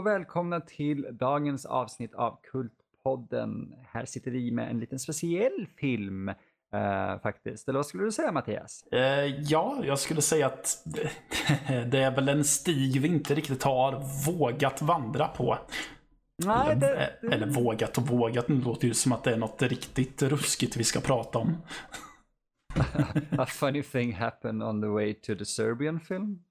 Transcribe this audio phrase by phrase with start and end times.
[0.00, 3.74] Och välkomna till dagens avsnitt av Kultpodden.
[3.86, 7.68] Här sitter vi med en liten speciell film uh, faktiskt.
[7.68, 8.84] Eller vad skulle du säga Mattias?
[8.94, 9.00] Uh,
[9.42, 10.84] ja, jag skulle säga att
[11.90, 15.58] det är väl en stig vi inte riktigt har vågat vandra på.
[16.44, 17.34] Nej, eller, det, det...
[17.34, 20.84] eller vågat och vågat, nu låter ju som att det är något riktigt ruskigt vi
[20.84, 21.56] ska prata om.
[23.38, 26.42] A funny thing happened on the way to the Serbian film.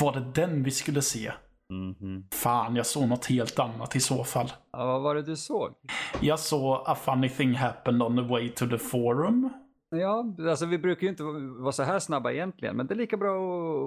[0.00, 1.32] Var det den vi skulle se?
[1.70, 2.34] Mm -hmm.
[2.34, 4.52] Fan, jag såg något helt annat i så fall.
[4.72, 5.74] Ja, vad var det du såg?
[6.20, 9.50] Jag såg A funny thing happened on the way to the forum.
[9.90, 11.22] Ja, alltså vi brukar ju inte
[11.62, 13.34] vara så här snabba egentligen, men det är lika bra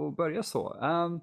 [0.07, 0.73] att börja så.
[0.73, 1.21] Um,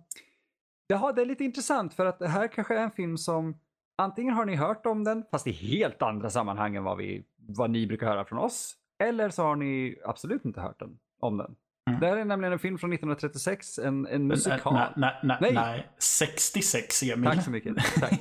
[0.87, 3.59] ja, det är lite intressant för att det här kanske är en film som
[3.99, 7.71] antingen har ni hört om den, fast i helt andra sammanhang än vad, vi, vad
[7.71, 8.77] ni brukar höra från oss.
[8.99, 11.57] Eller så har ni absolut inte hört den, om den.
[11.91, 12.01] Mm.
[12.01, 14.75] Det här är nämligen en film från 1936, en, en musikal.
[14.75, 15.91] Nej, nej, nej, nej, nej.
[15.99, 17.31] 66 Emil.
[17.31, 17.77] Tack så mycket.
[18.01, 18.13] Tack.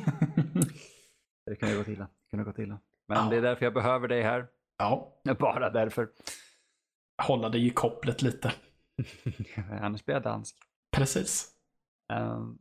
[1.45, 2.00] det kan ju gå till.
[2.00, 2.67] Det kan gå till.
[3.08, 3.28] Men ja.
[3.30, 4.48] det är därför jag behöver dig här.
[4.78, 5.22] Ja.
[5.39, 6.09] Bara därför.
[7.22, 8.53] Hålla dig i kopplet lite.
[9.81, 10.56] Annars blir jag dansk.
[10.92, 11.48] Precis.
[12.14, 12.59] Um,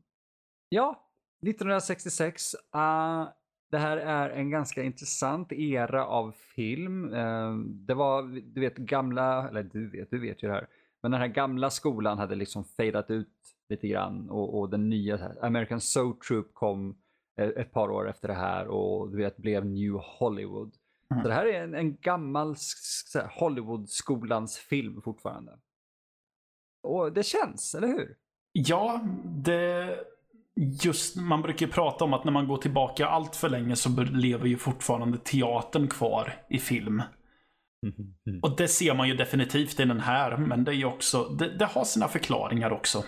[0.69, 1.09] ja,
[1.43, 2.55] 1966.
[2.55, 3.28] Uh,
[3.70, 7.12] det här är en ganska intressant era av film.
[7.15, 8.22] Uh, det var,
[8.55, 10.67] du vet, gamla, eller du vet, du vet ju det här.
[11.02, 13.34] Men den här gamla skolan hade liksom fadat ut
[13.68, 16.98] lite grann och, och den nya American Soul Troop kom
[17.41, 20.74] eh, ett par år efter det här och du vet blev New Hollywood.
[21.10, 21.22] Mm.
[21.22, 22.56] Så det här är en, en gammal
[23.38, 25.58] Hollywood-skolans film fortfarande.
[26.82, 28.16] Och det känns, eller hur?
[28.52, 29.98] Ja, det...
[30.82, 34.46] Just, man brukar prata om att när man går tillbaka allt för länge så lever
[34.46, 37.03] ju fortfarande teatern kvar i film.
[37.83, 38.41] Mm.
[38.43, 41.65] Och det ser man ju definitivt i den här, men det är också, det, det
[41.65, 43.05] har sina förklaringar också.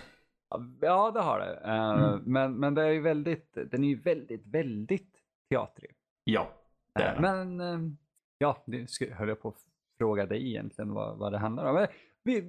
[0.80, 1.60] Ja, det har det.
[1.64, 2.22] Uh, mm.
[2.24, 5.14] men, men det är ju väldigt, den är ju väldigt, väldigt
[5.50, 5.90] teatrig.
[6.24, 6.50] Ja,
[6.94, 7.92] det är uh, Men, uh,
[8.38, 9.60] ja, nu höll jag på att
[9.98, 11.86] fråga dig egentligen vad, vad det handlar om.
[12.24, 12.40] Vi,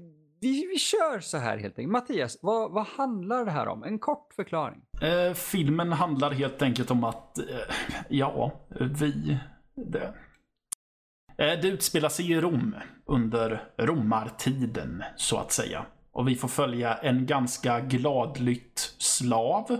[0.41, 1.91] vi, vi kör så här helt enkelt.
[1.91, 3.83] Mattias, vad, vad handlar det här om?
[3.83, 4.81] En kort förklaring.
[5.35, 7.39] filmen handlar helt enkelt om att,
[8.09, 8.51] ja,
[8.99, 9.39] vi...
[9.75, 10.30] Det, Eh,
[11.41, 12.75] Eh, det utspelar sig i Rom
[13.05, 15.85] under romartiden, så att säga.
[16.11, 19.77] Och vi får följa en ganska gladlytt slav.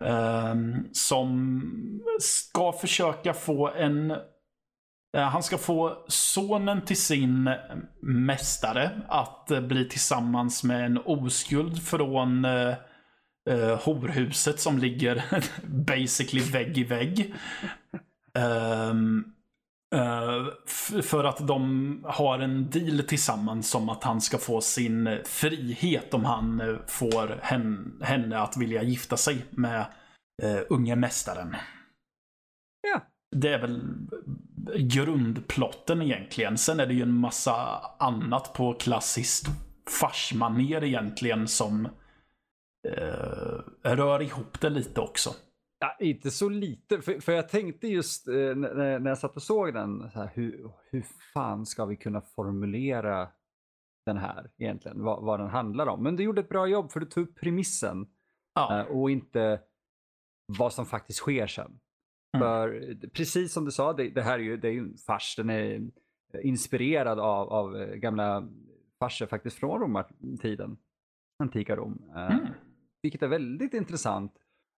[0.00, 0.54] Eh,
[0.92, 1.62] som
[2.20, 4.10] ska försöka få en...
[5.16, 7.50] Eh, han ska få sonen till sin
[8.00, 12.74] mästare att eh, bli tillsammans med en oskuld från eh,
[13.50, 15.24] eh horhuset som ligger
[15.66, 17.34] basically vägg i vägg.
[18.90, 19.34] Um,
[19.94, 20.48] Uh,
[21.02, 26.24] för att de har en deal tillsammans om att han ska få sin frihet om
[26.24, 29.86] han uh, får hen, henne att vilja gifta sig med
[30.44, 31.56] uh, unge mästaren.
[32.92, 33.00] Ja.
[33.36, 33.82] Det är väl
[34.76, 36.58] grundplotten egentligen.
[36.58, 39.46] Sen är det ju en massa annat på klassiskt
[40.00, 41.88] farsmaner egentligen som
[43.82, 45.34] rör ihop det lite också.
[45.78, 49.42] Ja, inte så lite, för, för jag tänkte just eh, när, när jag satt och
[49.42, 53.28] såg den, så här, hur, hur fan ska vi kunna formulera
[54.06, 56.02] den här egentligen, vad, vad den handlar om.
[56.02, 58.06] Men du gjorde ett bra jobb för du tog upp premissen
[58.54, 58.80] ja.
[58.80, 59.60] eh, och inte
[60.58, 61.80] vad som faktiskt sker sen.
[62.36, 62.42] Mm.
[62.42, 65.36] För precis som du sa, det, det här är ju, det är ju en fars,
[65.36, 65.90] den är
[66.42, 68.48] inspirerad av, av eh, gamla
[68.98, 70.78] farser faktiskt från romartiden,
[71.42, 72.10] antika Rom.
[72.16, 72.46] Eh, mm.
[73.02, 74.32] Vilket är väldigt intressant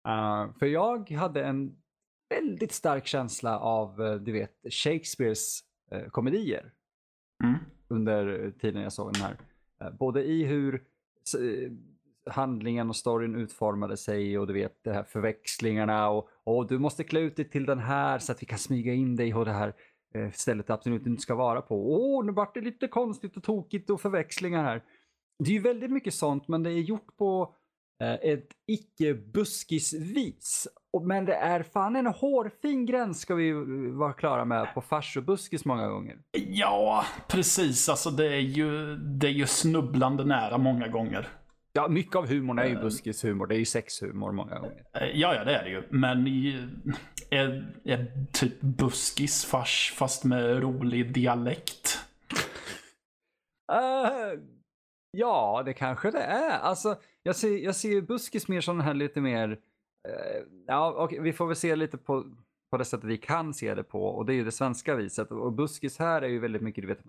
[0.08, 1.76] Uh, för jag hade en
[2.28, 5.60] väldigt stark känsla av, uh, du vet, Shakespeares
[5.94, 6.72] uh, komedier.
[7.44, 7.54] Mm.
[7.88, 9.36] Under tiden jag såg den här.
[9.92, 10.84] både i hur
[12.30, 17.04] handlingen och storyn utformade sig och du vet de här förväxlingarna och, och du måste
[17.04, 19.52] klä ut dig till den här så att vi kan smyga in dig på det
[19.52, 19.74] här
[20.32, 21.92] stället du absolut inte ska vara på.
[21.92, 24.82] Åh, nu vart det lite konstigt och tokigt och förväxlingar här.
[25.38, 27.57] Det är ju väldigt mycket sånt men det är gjort på Eh,
[28.00, 30.68] ett icke-buskisvis.
[31.02, 33.52] Men det är fan en hårfin gräns ska vi
[33.92, 36.18] vara klara med på fars och buskis många gånger.
[36.32, 37.88] Ja, precis.
[37.88, 41.28] Alltså det är ju, det är ju snubblande nära många gånger.
[41.72, 42.80] Ja, mycket av humorn är ju eh.
[42.80, 43.46] buskishumor.
[43.46, 44.84] Det är ju sexhumor många gånger.
[44.94, 45.82] Eh, ja, ja, det är det ju.
[45.90, 46.26] Men
[47.30, 51.98] är, är typ buskis fars fast med rolig dialekt?
[53.72, 54.40] Uh,
[55.10, 56.58] ja, det kanske det är.
[56.58, 59.50] Alltså, jag ser, jag ser buskis mer som den här lite mer,
[60.08, 62.24] eh, ja okay, vi får väl se lite på,
[62.70, 65.30] på det sättet vi kan se det på och det är ju det svenska viset.
[65.30, 67.02] Och buskis här är ju väldigt mycket, du vet,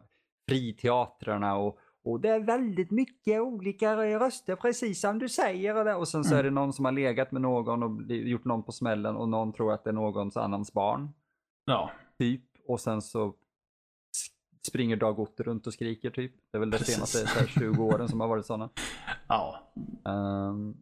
[0.49, 5.75] friteatrarna och, och det är väldigt mycket olika röster precis som du säger.
[5.75, 8.63] Och, och sen så är det någon som har legat med någon och gjort någon
[8.63, 11.09] på smällen och någon tror att det är någons annans barn.
[11.65, 11.91] Ja.
[12.19, 12.43] Typ.
[12.67, 13.33] Och sen så
[14.67, 16.33] springer Dag Otter runt och skriker typ.
[16.51, 18.69] Det är väl det senaste så här, 20 åren som har varit sådana.
[19.27, 19.73] Ja.
[20.03, 20.81] Um,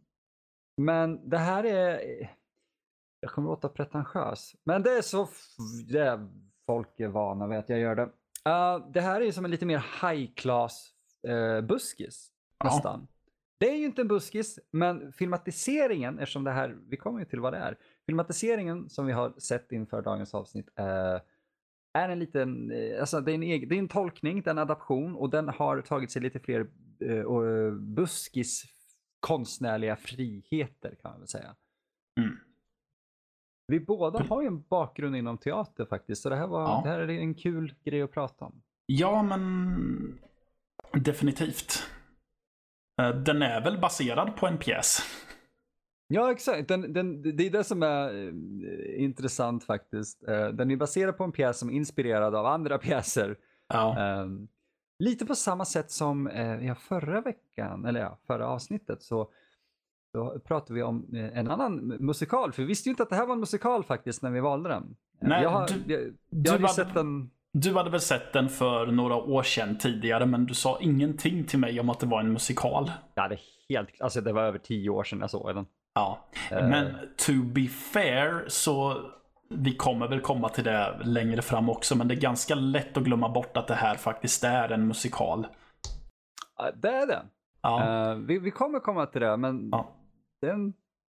[0.76, 2.00] men det här är,
[3.20, 5.28] jag kommer låta pretentiös, men det är så,
[5.88, 6.28] det är,
[6.66, 8.02] folk är vana vid att jag gör det.
[8.48, 10.90] Uh, det här är som en lite mer high class
[11.28, 12.64] uh, buskis Ja.
[12.66, 13.08] nästan.
[13.58, 17.40] Det är ju inte en buskis, men filmatiseringen, eftersom det här, vi kommer ju till
[17.40, 17.76] vad det är.
[18.06, 21.20] Filmatiseringen som vi har sett inför dagens avsnitt eh,
[22.04, 24.52] är en liten, eh, alltså det är en, egen, det är en tolkning, det är
[24.52, 26.66] en adaption och den har tagit sig lite fler
[27.00, 28.64] eh, eh, buskis
[29.20, 31.56] konstnärliga friheter kan man väl säga.
[32.20, 32.36] Mm.
[33.66, 36.80] Vi båda har ju en bakgrund inom teater faktiskt, så det här, var, Ja.
[36.84, 38.62] det här är en kul grej att prata om.
[38.86, 40.18] Ja, men
[40.92, 41.82] definitivt.
[43.00, 44.98] Eh, Den är väl baserad på en pjäs.
[46.10, 46.68] Ja, exakt.
[46.68, 50.28] Den, den, det är det som är eh, intressant faktiskt.
[50.28, 53.36] Eh, den är baserad på en pjäs som är inspirerad av andra pjäser.
[53.68, 53.98] Ja.
[53.98, 54.48] Ehm,
[54.98, 59.30] lite på samma sätt som eh, ja, förra veckan, eller ja, förra avsnittet så
[60.12, 62.52] då pratade vi om en annan musikal.
[62.52, 64.68] För vi visste ju inte att det här var en musikal faktiskt när vi valde
[64.68, 64.96] den.
[65.22, 67.30] Eh, Nej, jag har, du- jag, jag du hade sett den.
[67.52, 71.58] Du hade väl sett den för några år sedan tidigare, men du sa ingenting till
[71.58, 72.90] mig om att det var en musikal.
[73.14, 73.38] Jag hade
[73.68, 75.66] helt, alltså det var över tio år sedan jag såg den.
[75.98, 76.18] Ja,
[76.50, 76.68] Eh.
[76.68, 79.02] men to be fair så
[79.50, 83.02] vi kommer väl komma till det längre fram också, men det är ganska lätt att
[83.04, 85.46] glömma bort att det här faktiskt är en musikal.
[86.74, 87.22] Det är det.
[87.62, 89.96] Ja, Eh, vi, vi kommer komma till det, men Ja.
[90.40, 90.72] det är en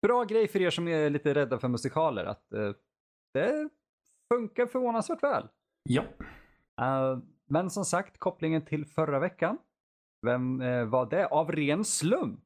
[0.07, 2.25] bra grej för er som är lite rädda för musikaler.
[2.25, 2.71] Att eh,
[3.33, 3.69] det
[4.33, 5.47] funkar förvånansvärt väl.
[5.89, 6.03] ja.
[6.81, 7.17] Eh,
[7.49, 9.57] men som sagt, kopplingen till förra veckan.
[10.25, 11.25] Vem eh, var det?
[11.25, 12.39] Av ren slump,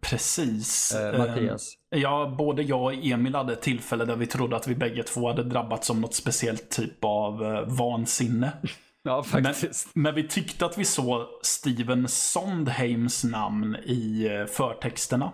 [0.00, 0.92] precis.
[0.94, 1.74] eh, Eh, Mattias.
[1.90, 5.28] Ja, både jag och Emil hade ett tillfälle där vi trodde att vi bägge två
[5.28, 8.52] hade drabbats av något speciellt typ av eh, vansinne.
[9.02, 9.88] Ja, faktiskt.
[9.94, 15.32] Men vi tyckte att vi såg Steven Sondheims namn i eh, förtexterna.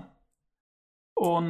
[1.20, 1.42] Och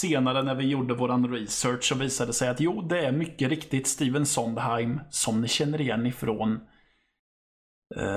[0.00, 3.48] senare när vi gjorde våran research så visade det sig att jo, det är mycket
[3.48, 6.60] riktigt Steven Sondheim som ni känner igen ifrån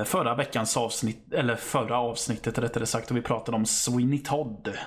[0.05, 4.77] förra veckans avsnitt, eller förra avsnittet rättare sagt, och vi pratade om Sweeney Todd.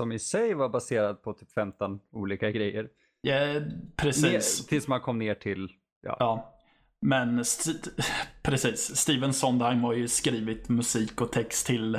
[0.00, 2.88] Som i sig var baserad på typ 15 olika grejer.
[3.20, 4.66] Ja, Ner, precis.
[4.66, 5.68] tills man kom ner till,
[6.02, 6.16] ja.
[6.18, 6.54] Ja.
[7.00, 7.90] Men st-
[8.42, 11.94] precis, Steven Sondheim har ju skrivit musik och text till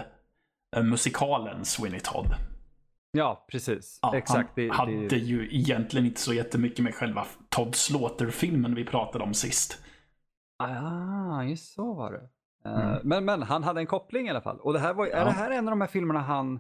[0.76, 2.36] eh, musikalen Sweeney Todd.
[3.12, 4.00] Ja, precis.
[4.02, 4.50] Ja, Exakt.
[4.58, 9.24] Han Det, hade det, ju egentligen inte så jättemycket med själva Todd Slaughter-filmen vi pratade
[9.24, 9.82] om sist.
[10.60, 12.30] Ah, just så var det.
[12.70, 13.00] Eh, Mm.
[13.04, 14.60] men, men han hade en koppling i alla fall.
[14.60, 15.24] Och det här var, är Ja.
[15.26, 16.56] det här en av de här filmerna han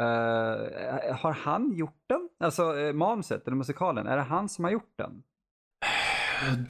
[0.00, 2.28] eh, har han gjort den?
[2.40, 5.22] Alltså uh, manuset eller musikalen, är det han som har gjort den?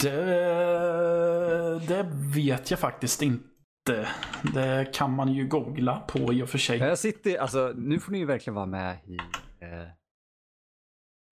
[0.01, 4.09] Det, det vet jag faktiskt inte.
[4.55, 6.79] Det kan man ju googla på i och för sig.
[6.79, 9.17] Jag sitter, alltså nu får ni ju verkligen vara med i
[9.65, 9.89] eh,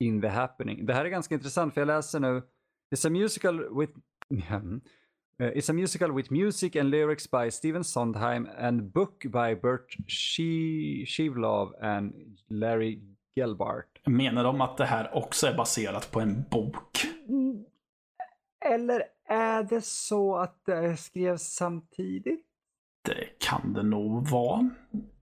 [0.04, 0.86] In the happening.
[0.86, 2.42] Det här är ganska intressant för jag läser nu
[2.94, 3.92] It's a musical with
[5.40, 9.96] Uh, it's a musical with music and lyrics by Steven Sondheim and book by Bert
[11.06, 12.14] Shivlov and
[12.48, 13.00] Larry
[13.36, 14.00] Gelbart.
[14.06, 17.06] Menar de att det här också är baserat på en bok?
[18.64, 22.42] Eller är det så att det skrevs samtidigt?
[23.04, 24.70] Det kan det nog vara.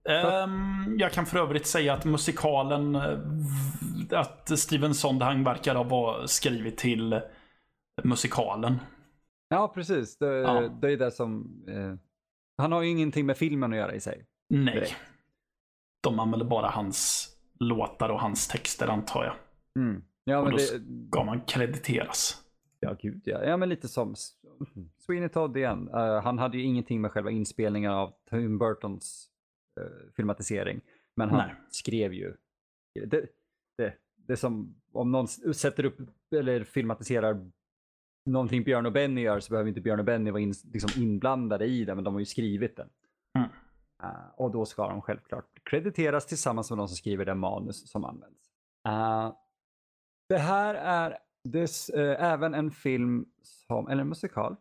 [0.09, 3.19] Ehm, jag kan för övrigt säga att musikalen, eh,
[4.11, 7.21] att Steven Sondheim verkar ha var- skrivit till
[8.03, 8.79] musikalen.
[9.55, 10.17] Ja, precis.
[10.17, 10.61] Det, Ja.
[10.81, 11.63] det är det som...
[11.67, 11.95] Eh,
[12.57, 14.25] han har ju ingenting med filmen att göra i sig.
[14.49, 14.73] Nej.
[14.73, 14.95] Direkt.
[16.03, 19.35] De använder bara hans låtar och hans texter antar jag.
[19.83, 20.03] Mm.
[20.23, 20.63] Ja, Och men då det,
[21.09, 22.41] ska man krediteras.
[22.79, 23.43] Ja, gud ja.
[23.43, 24.15] Ja, men lite som
[24.97, 25.89] Sweeney Todd igen.
[25.93, 29.29] Eh, han hade ju ingenting med själva inspelningen av Tim Burtons
[29.79, 30.81] eh, filmatisering.
[31.15, 31.55] Men han Nej.
[31.69, 32.33] skrev ju.
[32.93, 33.29] Det,
[33.77, 35.97] det, det är som om någon sätter upp
[36.35, 37.51] eller filmatiserar
[38.25, 41.65] någonting Björn och Benny gör så behöver inte Björn och Benny vara in, liksom inblandade
[41.65, 42.89] i det, men de har ju skrivit den.
[43.37, 43.49] Mm.
[44.03, 48.05] Eh, och då ska de självklart krediteras tillsammans med de som skriver den manus som
[48.05, 48.51] används.
[48.87, 49.33] Eh,
[50.29, 54.55] det här är des, eh, även en film, som, eller en musikal.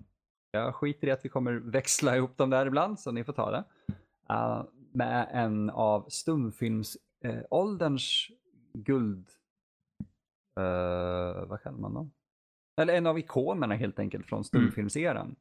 [0.50, 3.50] Jag skiter i att vi kommer växla ihop dem där ibland, så ni får ta
[3.50, 3.64] det.
[4.92, 8.28] Med en av stumfilmsålderns ålderns
[8.73, 9.28] guld...
[11.49, 12.11] vad kallar man dem?
[12.81, 15.37] Eller en av ikonerna helt enkelt från stumfilmseran.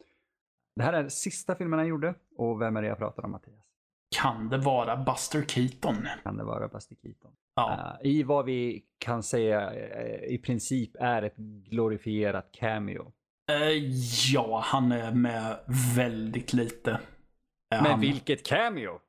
[0.76, 3.32] Det här är den sista filmen han gjorde och vem är det jag pratar om
[3.32, 3.66] Mattias?
[4.16, 6.08] Kan det vara Buster Keaton?
[6.24, 7.32] Kan det vara Buster Keaton?
[7.56, 7.98] Ja.
[8.02, 11.36] Uh, I vad vi kan säga uh, i princip är ett
[11.70, 13.12] glorifierat cameo.
[13.52, 13.88] Uh,
[14.34, 15.60] ja, han är med
[15.96, 17.00] väldigt lite.
[17.82, 18.02] Men han...
[18.02, 19.00] vilket cameo!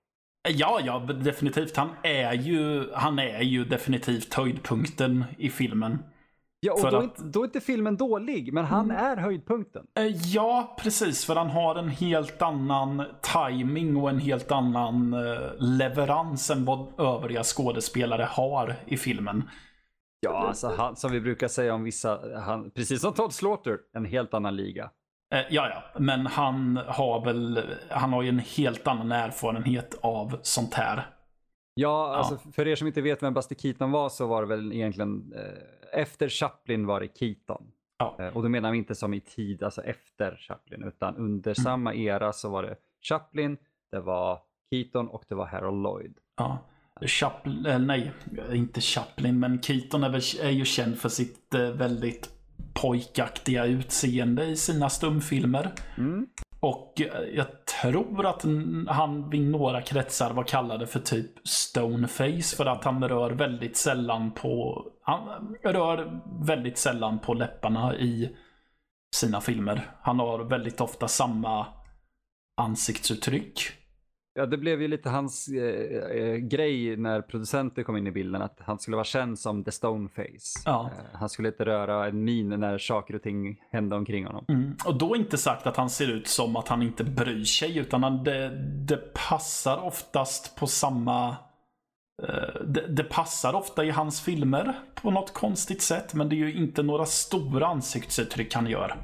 [0.49, 1.76] Ja, ja, definitivt.
[1.76, 5.99] Han är ju, han är ju definitivt höjdpunkten i filmen.
[6.64, 7.16] Ja, och då, att...
[7.16, 9.04] då är inte filmen dålig, men han mm.
[9.04, 9.87] är höjdpunkten.
[10.25, 11.25] Ja, precis.
[11.25, 13.04] För han har en helt annan
[13.35, 15.16] timing och en helt annan
[15.59, 19.42] leverans än vad övriga skådespelare har i filmen.
[20.21, 24.04] Ja, alltså han, som vi brukar säga om vissa, han, precis som Todd Slaughter, en
[24.04, 24.90] helt annan liga.
[25.35, 30.38] Eh, ja, ja, men han har väl, han har ju en helt annan erfarenhet av
[30.42, 31.06] sånt här.
[31.75, 32.52] Ja, alltså ja.
[32.52, 35.42] för er som inte vet vem Buster Keaton var så var det väl egentligen eh,
[35.95, 37.71] efter Chaplin var det Keaton.
[37.99, 38.17] Ja.
[38.19, 41.55] Eh, och då menar vi inte som i tid, alltså efter Chaplin, utan under mm.
[41.55, 42.77] samma era så var det
[43.09, 43.57] Chaplin,
[43.91, 44.39] det var
[44.71, 46.19] Keaton och det var Harold Lloyd.
[46.37, 46.59] Ja.
[47.07, 48.13] Chaplin, eh, nej,
[48.53, 52.31] inte Chaplin, men Keaton är, väl, är ju känd för sitt eh, väldigt
[52.75, 55.73] pojkaktiga utseende i sina stumfilmer.
[55.99, 56.27] Mm.
[56.64, 58.44] Och eh, jag tror att
[58.88, 64.33] han vid några kretsar var kallade för typ stoneface för att han rör väldigt sällan
[64.33, 68.37] på han rör väldigt sällan på läpparna i
[69.14, 69.90] sina filmer.
[70.02, 71.66] Han har väldigt ofta samma
[72.56, 73.61] ansiktsuttryck.
[74.37, 78.43] Ja, det blev ju lite hans eh, eh, grej när producenter kom in i bilden
[78.43, 80.62] att han skulle vara känd som the stoneface.
[80.64, 80.91] Ja.
[80.99, 84.45] Eh, han skulle inte röra en min när saker och ting hände omkring honom.
[84.49, 84.76] Mm.
[84.87, 88.03] Och då inte sagt att han ser ut som att han inte bryr sig utan
[88.03, 88.50] han, det,
[88.87, 91.29] det passar oftast på samma
[92.23, 96.38] eh, det, det, passar ofta i hans filmer på något konstigt sätt men det är
[96.38, 98.97] ju inte några stora ansiktsuttryck han gör.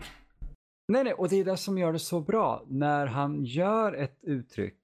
[0.88, 2.64] Nej, nej, och det är det som gör det så bra.
[2.68, 4.79] När han gör ett uttryck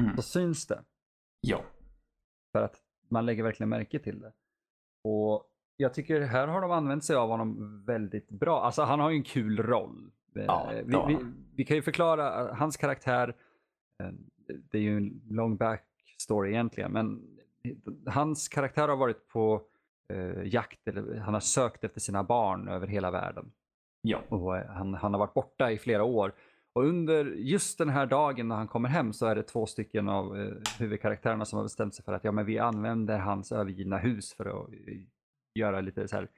[0.00, 0.16] mm.
[0.16, 0.84] så syns det.
[1.40, 1.62] Ja.
[2.52, 2.76] För att
[3.08, 4.32] man lägger verkligen märke till det.
[5.04, 8.62] Och jag tycker här har de använt sig av honom väldigt bra.
[8.62, 10.10] Alltså han har ju en kul roll.
[10.34, 11.18] Ja, vi, vi,
[11.54, 13.36] vi, kan ju förklara eh, hans karaktär.
[14.02, 14.10] Eh,
[14.46, 17.22] det är ju en long backstory egentligen, men
[18.06, 19.62] hans karaktär har varit på
[20.12, 23.52] eh, jakt, eller han har sökt efter sina barn över hela världen.
[24.02, 24.22] Ja.
[24.28, 26.34] Och han, han har varit borta i flera år.
[26.72, 30.08] Och under just den här dagen när han kommer hem så är det två stycken
[30.08, 33.98] av eh, huvudkaraktärerna som har bestämt sig för att ja, men vi använder hans övergivna
[33.98, 35.00] hus för att eh,
[35.54, 36.28] göra lite så här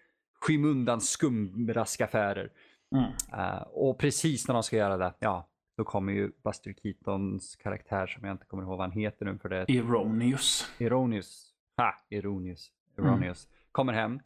[0.41, 2.53] skymundan skumraskaffärer.
[2.95, 3.05] Mm.
[3.45, 8.07] Uh, och precis när de ska göra det, ja, då kommer ju Buster Keatons karaktär
[8.07, 9.65] som jag inte kommer ihåg vad han heter nu för det.
[9.69, 10.73] Eronius.
[10.79, 11.53] Eronius.
[11.77, 12.71] Ha, Eronius.
[12.99, 13.47] Eronius.
[13.47, 13.57] Mm.
[13.73, 14.21] Kommer hem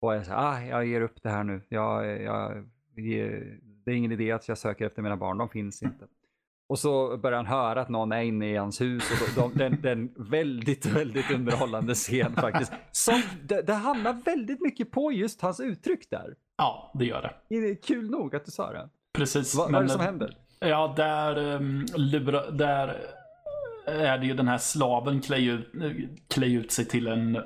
[0.00, 1.62] och är så här, ah, jag ger upp det här nu.
[1.68, 2.68] Jag, jag
[3.84, 6.04] det är ingen idé att jag söker efter mina barn, de finns inte.
[6.68, 9.58] Och så börjar han höra att någon är inne i hans hus och då, de,
[9.58, 12.72] den, den väldigt, väldigt underhållande scen faktiskt.
[12.92, 16.34] Som, det, det hamnar väldigt mycket på just hans uttryck där.
[16.56, 17.60] Ja, det gör det.
[17.60, 18.88] Det kul nog att du sa det.
[19.12, 19.54] Precis.
[19.54, 20.36] Va, vad är det som händer?
[20.58, 22.96] Ja, där, um, lura, där
[23.86, 25.72] är det ju den här slaven klä ut,
[26.28, 27.38] klä ut sig till en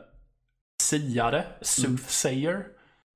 [0.83, 2.67] siare, soothsayer.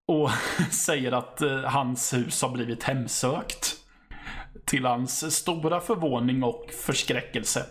[0.06, 0.30] Och
[0.70, 3.76] säger att eh, hans hus har blivit hemsökt.
[4.64, 7.66] Till hans stora förvåning och förskräckelse.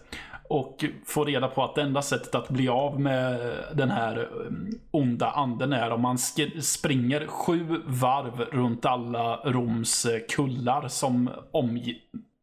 [0.49, 4.51] Och får reda på att det enda sättet att bli av med den här eh,
[4.91, 6.17] onda anden är om man
[6.61, 11.95] springer sju varv runt alla Roms eh, kullar som omge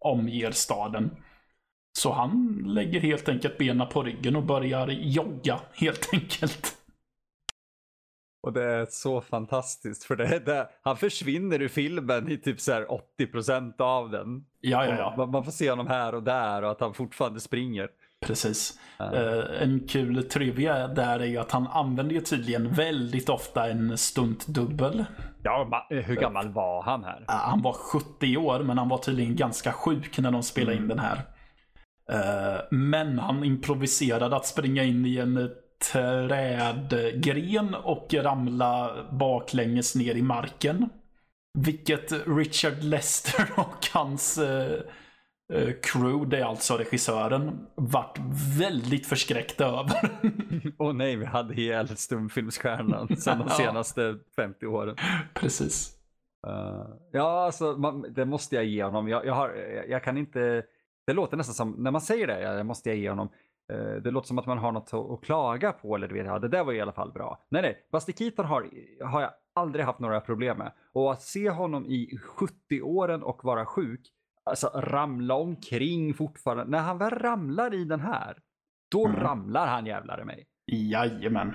[0.05, 1.11] omger staden.
[1.99, 6.80] Så han lägger helt enkelt benen på ryggen och börjar jogga helt enkelt.
[8.43, 13.01] Och det är så fantastiskt för det, det, han försvinner ur filmen i typ så
[13.19, 14.45] 80% av den.
[14.61, 15.15] Ja, ja, ja.
[15.17, 17.89] Man, man, får se honom här och där och att han fortfarande springer.
[18.27, 18.81] Precis.
[19.01, 23.99] Uh, en kul trivia där är ju att han använder ju tydligen väldigt ofta en
[23.99, 25.05] stuntdubbel.
[25.43, 27.21] Ja, hur gammal var han här?
[27.21, 30.83] Uh, han var 70 år, men han var tydligen ganska sjuk när de spelade mm.
[30.83, 31.17] in den här.
[32.13, 35.51] Uh, men han improviserade att springa in i en
[35.93, 40.89] trädgren och ramla baklänges ner i marken.
[41.59, 44.81] Vilket Richard Lester och hans eh,
[45.53, 48.19] eh, crew, det är alltså regissören, vart
[48.59, 50.11] väldigt förskräckta över.
[50.79, 54.97] Åh oh, nej, vi hade ihjäl stumfilmsstjärnan sen de senaste 50 åren.
[55.35, 55.97] Precis.
[56.47, 59.09] Uh, ja, alltså man, det måste jag ge honom.
[59.09, 60.63] Jag, jag, har, jag, jag, kan inte...
[61.07, 63.29] Det låter nästan som, när man säger det, jag måste jag ge honom.
[63.71, 66.39] Eh, det låter som att man har något att klaga på eller du vet, ja,
[66.39, 67.43] det där var i alla fall bra.
[67.49, 68.71] Nej, nej, Buster Keaton har,
[69.05, 70.73] har jag aldrig haft några problem med.
[70.93, 74.01] Och att se honom i 70-åren och vara sjuk,
[74.45, 76.65] alltså, ramla omkring fortfarande.
[76.65, 78.39] När han väl ramlar i den här,
[78.91, 79.21] då Mm.
[79.21, 80.47] ramlar han jävlar i mig.
[80.67, 81.55] Jajamän.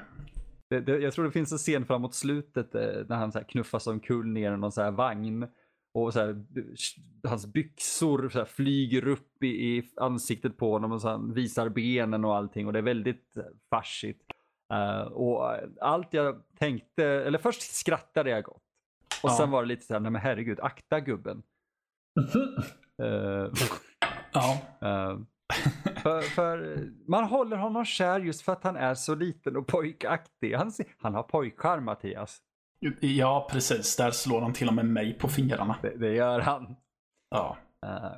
[0.70, 3.46] Det, det, jag tror det finns en scen framåt slutet eh, när han så här
[3.46, 5.48] knuffas omkull ner i någon så här vagn.
[5.96, 6.46] Och så här,
[7.28, 11.70] hans byxor så här, flyger upp i, i ansiktet på honom och så han visar
[11.70, 12.68] benen och allting.
[12.68, 14.22] Och det är väldigt eh, farsigt.
[14.74, 18.64] Eh, och eh, allt jag tänkte, eller först skrattade jag gott.
[19.24, 19.38] Och Ja.
[19.38, 21.44] sen var det lite så här, nej men herregud, akta gubben.
[23.04, 23.50] Eh,
[24.34, 24.58] Ja.
[24.82, 25.20] eh,
[26.04, 30.54] för, för man håller honom kär just för att han är så liten och pojkaktig.
[30.54, 32.42] Han, han har pojkcharm Mattias.
[33.00, 33.96] Ja, precis.
[33.96, 35.76] Där slår han till och med mig på fingrarna.
[35.82, 36.76] Det, det gör han.
[37.30, 37.58] Ja.
[37.86, 38.12] Eh,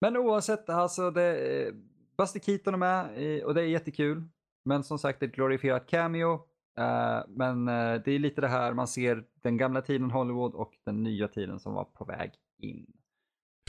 [0.00, 1.74] men oavsett, alltså det, eh,
[2.18, 4.22] Buster Keaton är med och det är jättekul.
[4.64, 6.34] Men som sagt, ett glorifierat cameo.
[6.78, 7.64] Eh, men
[8.04, 11.60] det är lite det här man ser den gamla tiden Hollywood och den nya tiden
[11.60, 12.86] som var på väg in.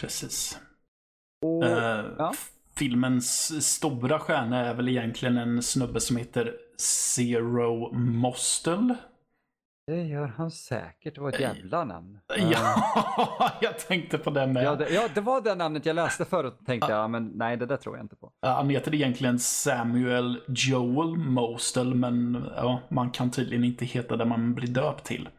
[0.02, 0.60] Precis.
[1.42, 2.34] Och, ja.
[2.76, 8.96] Filmens stora stjärna är väl egentligen en snubbe som heter Zero Mostel.
[9.88, 11.16] Det gör han säkert.
[11.16, 12.20] Det var ett jävla namn.
[12.38, 14.64] Eh, Ja, jag tänkte på det med.
[14.64, 17.58] Ja det, ja, det var det namnet jag läste förut och tänkte jag, men nej
[17.58, 18.32] det där tror jag inte på.
[18.42, 24.26] Ja, Han heter egentligen Samuel Joel Mostel, men ja, man kan tydligen inte heta det
[24.26, 25.30] man blir döpt till.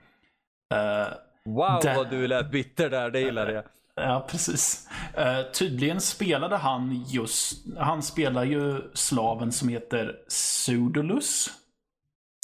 [0.74, 1.12] Eh,
[1.44, 3.64] Wow Det- vad du lät bitter där, det gillade jag.
[3.94, 4.88] Ja, precis.
[5.14, 11.50] Eh, tydligen spelade han just, han spelar ju slaven som heter Pseudolus.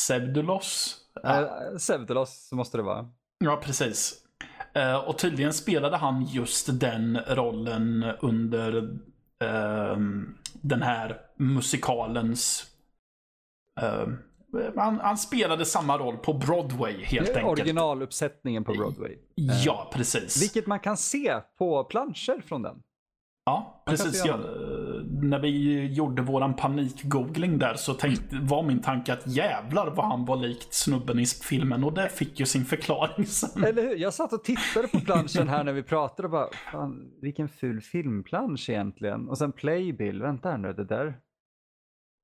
[0.02, 0.96] Pseudolos.
[1.22, 1.40] Ja,
[1.72, 3.08] Uh, Sevdalos måste det vara.
[3.38, 4.14] ja precis.
[4.74, 8.98] Eh, och tydligen spelade han just den rollen under
[9.44, 12.66] ehm, den här musikalens...
[13.80, 14.18] ehm,
[14.76, 17.58] han, han spelade samma roll på Broadway helt Det är enkelt.
[17.60, 19.18] Originaluppsättningen på Broadway.
[19.64, 20.42] Ja, precis.
[20.42, 22.82] Vilket man kan se på planscher från den.
[23.44, 24.22] Ja, Man precis.
[24.22, 24.36] se Ja,
[25.22, 30.24] när vi gjorde våran panikgoogling där så tänkte, var min tanke att jävlar vad han
[30.24, 33.64] var likt snubben i filmen och det fick ju sin förklaring sen.
[33.64, 33.96] Eller hur?
[33.96, 37.80] Jag satt och tittade på planschen här när vi pratade och bara, fan vilken ful
[37.80, 39.28] filmplansch egentligen.
[39.28, 41.18] Och sen playbill, vänta här nu, det där,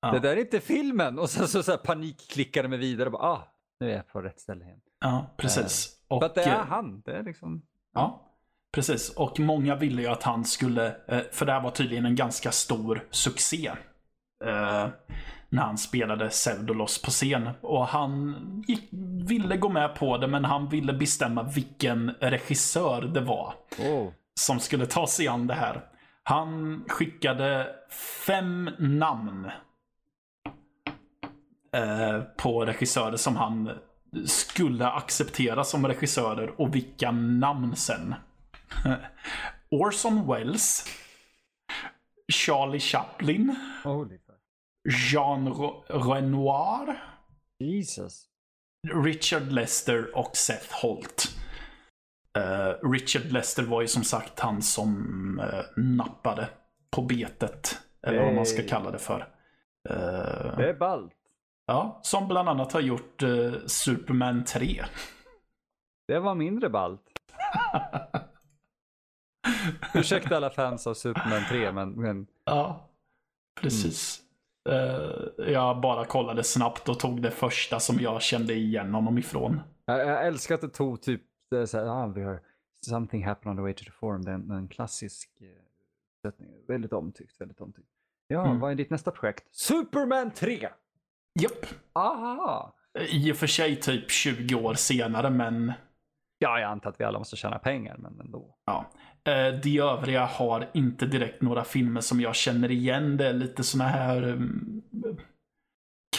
[0.01, 0.13] Ja.
[0.13, 1.19] det där är inte filmen.
[1.19, 3.49] Och sen så, så här panikklickade mig vidare och bara, ah,
[3.81, 4.81] nu är jag på rätt ställe igen.
[5.01, 6.01] Ja, precis.
[6.09, 7.63] Och, För att det är eh, han, det är liksom.
[7.95, 8.34] Ja,
[8.75, 9.11] precis.
[9.11, 12.53] Och många ville ju att han skulle, eh, för det här var tydligen en ganska
[12.53, 13.67] stor succé.
[14.45, 14.89] eh,
[15.49, 17.51] När han spelade Pseudolos på scen.
[17.61, 18.35] Och han
[18.69, 18.89] gick,
[19.29, 24.09] ville gå med på det, men han ville bestämma vilken regissör det var Oh.
[24.41, 25.81] som skulle ta sig an det här.
[26.23, 27.67] Han skickade
[28.27, 29.51] fem namn
[31.77, 33.71] eh, på regissörer som han
[34.27, 38.15] skulle acceptera som regissörer och vilka namn sen.
[39.71, 40.85] Orson Welles,
[42.33, 44.19] Charlie Chaplin, Holy.
[45.13, 46.97] Jean Re- Renoir,
[47.59, 48.27] Jesus.
[49.05, 51.37] Richard Lester och Seth Holt.
[52.39, 56.49] Eh, Richard Lester var ju som sagt han som eh, nappade
[56.91, 57.79] på betet.
[58.07, 58.69] Eller vad man ska Hey.
[58.69, 59.21] kalla det för.
[59.91, 61.13] Eh, Det är ballt.
[61.67, 63.23] ja, som bland annat har gjort
[63.67, 64.85] Superman 3.
[66.09, 67.03] Det var mindre ballt.
[69.95, 72.89] Ursäkta alla fans av Superman 3, men, men Ja,
[73.61, 74.21] precis.
[74.69, 79.61] Eh, jag bara kollade snabbt och tog det första som jag kände igen honom ifrån.
[79.85, 82.41] jag, jag älskar att det tog typ, det så här, ah, vi har
[82.87, 85.47] Something happened on the way to the forum, det är en, en klassisk eh,
[86.23, 86.51] sättning.
[86.69, 87.89] Väldigt omtyckt, väldigt omtyckt.
[88.29, 88.61] Ja, Mm.
[88.61, 89.45] vad är ditt nästa projekt?
[89.57, 90.69] Superman 3!
[91.41, 91.67] Japp.
[91.93, 92.75] Aha!
[93.09, 95.73] I och för sig typ 20 år senare, men
[96.45, 98.55] Ja, jag antar att vi alla måste tjäna pengar, men ändå.
[98.67, 98.85] Ja.
[99.33, 103.17] Eh, De övriga har inte direkt några filmer som jag känner igen.
[103.17, 104.83] Det är lite såna här mm,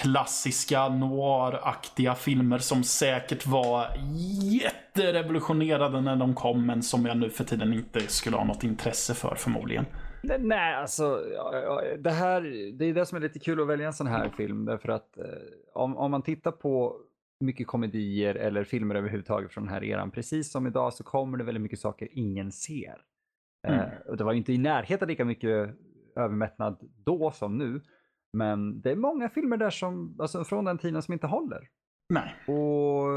[0.01, 3.88] klassiska noiraktiga filmer som säkert var
[4.41, 9.13] jätterevolutionerade när de kom, men som jag nu för tiden inte skulle ha något intresse
[9.13, 9.85] för förmodligen.
[10.39, 11.21] Nej, alltså
[11.99, 12.41] det här,
[12.77, 14.65] det är det som är lite kul att välja en sån här film.
[14.65, 15.25] Därför att eh,
[15.73, 16.97] om, om man tittar på
[17.39, 21.43] mycket komedier eller filmer överhuvudtaget från den här eran, precis som idag så kommer det
[21.43, 23.02] väldigt mycket saker ingen ser.
[23.67, 23.80] Mm.
[23.80, 25.76] Eh, och det var inte i närheten lika mycket
[26.15, 27.82] övermättnad då som nu.
[28.34, 31.69] Men det är många filmer där som, alltså från den tiden som inte håller.
[32.10, 32.36] Nej.
[32.48, 33.08] Och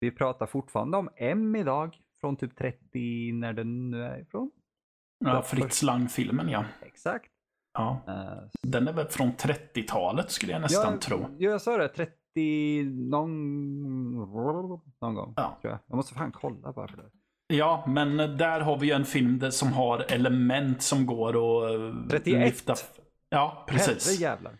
[0.00, 4.50] vi pratar fortfarande om M idag, från typ 30, när den nu är ifrån.
[5.24, 6.64] Ja, Fritz Lang-filmen ja.
[6.82, 7.30] Exakt.
[7.72, 8.02] ja.
[8.06, 11.26] Eh, Den är väl från 30-talet skulle jag nästan jag, tro.
[11.38, 12.12] Jag sa det, 30
[12.84, 14.12] någon,
[15.00, 15.34] någon gång.
[15.36, 15.58] Ja.
[15.62, 15.78] Jag.
[15.86, 17.10] jag måste fan kolla bara för det.
[17.46, 22.40] Ja, men där har vi ju en film som har element som går att 31.
[22.40, 22.74] lyfta.
[23.28, 24.20] Ja, precis.
[24.20, 24.52] Jävlar.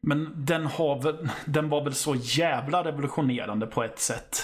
[0.00, 4.36] Men den, har väl, den var väl så jävla revolutionerande på ett sätt.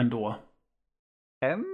[0.00, 0.36] Ändå.
[1.44, 1.64] M?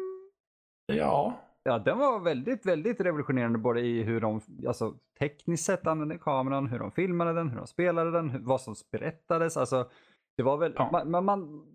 [0.87, 1.41] Ja.
[1.63, 4.95] Ja, den var väldigt, väldigt revolutionerande både i hur de, alltså
[5.29, 8.75] tekniskt sett använde kameran, hur de filmade den, hur de spelade den, hur, vad som
[8.93, 9.57] berättades.
[9.57, 9.91] Alltså,
[10.37, 10.89] det var väl, Ja.
[10.93, 11.67] man, man, man,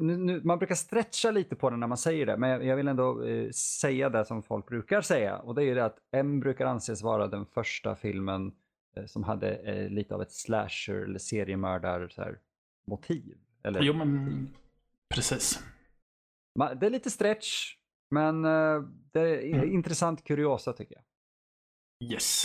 [0.00, 2.76] nu, nu, man brukar stretcha lite på den när man säger det, men jag, jag
[2.76, 5.38] vill ändå eh, säga det som folk brukar säga.
[5.38, 8.52] Och det är det att M brukar anses vara den första filmen
[8.96, 12.38] eh, som hade eh, lite av ett slasher eller seriemördar så här,
[12.86, 13.34] motiv.
[13.64, 14.48] Eller, Jo, men
[15.14, 15.62] precis.
[16.80, 17.74] Det är lite stretch,
[18.10, 18.80] men eh,
[19.12, 19.72] det är Mm.
[19.72, 21.04] intressant kuriosa tycker jag.
[22.10, 22.44] Yes.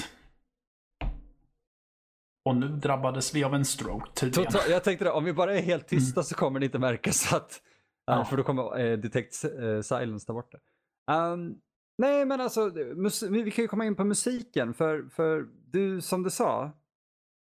[2.46, 4.52] Och nu drabbades vi av en stroke tydligen.
[4.52, 7.34] Total, jag tänkte det, om vi bara är helt tysta så kommer det inte märkas
[7.34, 7.62] att,
[8.06, 8.26] Ja.
[8.26, 10.60] för då kommer eh, Detect eh, Silence ta bort det.
[11.14, 11.56] Ehm,
[11.98, 12.70] nej men alltså,
[13.30, 16.72] vi kan ju komma in på musiken för, för du, som du sa,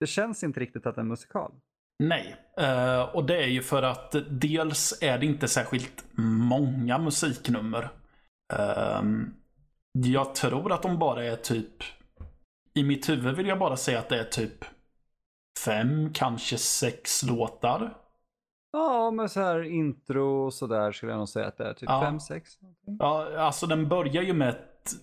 [0.01, 1.53] det känns inte riktigt att det är en musikal.
[1.99, 6.05] Nej, eh, och det är ju för att dels är det inte särskilt
[6.49, 7.91] många musiknummer.
[8.53, 9.35] Ehm,
[9.93, 11.83] jag tror att de bara är typ,
[12.75, 14.65] i mitt huvud vill jag bara säga att det är typ
[15.65, 17.95] fem, kanske sex låtar.
[18.73, 21.89] Ja, men så här intro och sådär skulle jag nog säga att det är typ
[21.89, 22.01] Ja.
[22.01, 22.51] fem, sex.
[22.99, 24.95] Ja, alltså den börjar ju med ett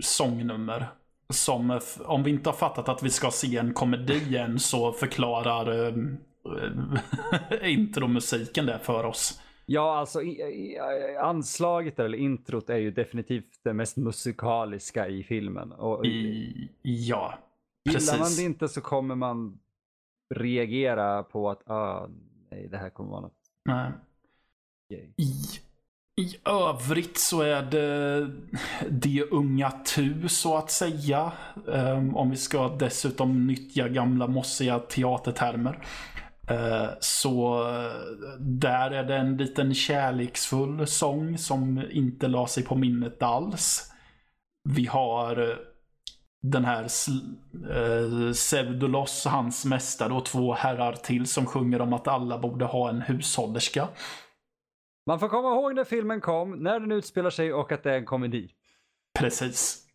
[0.00, 0.86] sångnummer.
[1.28, 4.92] Som, eh, om vi inte har fattat att vi ska se en komedi än så
[4.92, 5.94] förklarar äh,
[7.72, 9.40] intromusiken det för oss.
[9.72, 10.78] Ja, alltså i, i,
[11.20, 15.72] anslaget eller introt är ju definitivt det mest musikaliska i filmen.
[15.72, 17.38] Och I, ja,
[17.84, 18.36] Gillar man precis.
[18.36, 19.58] det inte så kommer man
[20.34, 22.08] reagera på att ah,
[22.50, 23.92] nej, det här kommer vara något Nej.
[25.16, 25.32] I,
[26.22, 28.30] I övrigt så är det
[28.90, 31.32] de unga tu så att säga.
[31.72, 35.86] Ehm, om vi ska dessutom nyttja gamla mossiga teatertermer.
[36.50, 42.74] Eh, så eh, där är det en liten kärleksfull sång som inte la sig på
[42.74, 43.92] minnet alls.
[44.68, 45.56] Vi har eh,
[46.42, 52.38] den här eh, Pseudolos, hans mästare och två herrar till som sjunger om att alla
[52.38, 53.88] borde ha en hushållerska.
[55.06, 57.98] Man får komma ihåg när filmen kom, när den utspelar sig och att det är
[57.98, 58.50] en komedi.
[59.18, 59.86] Precis.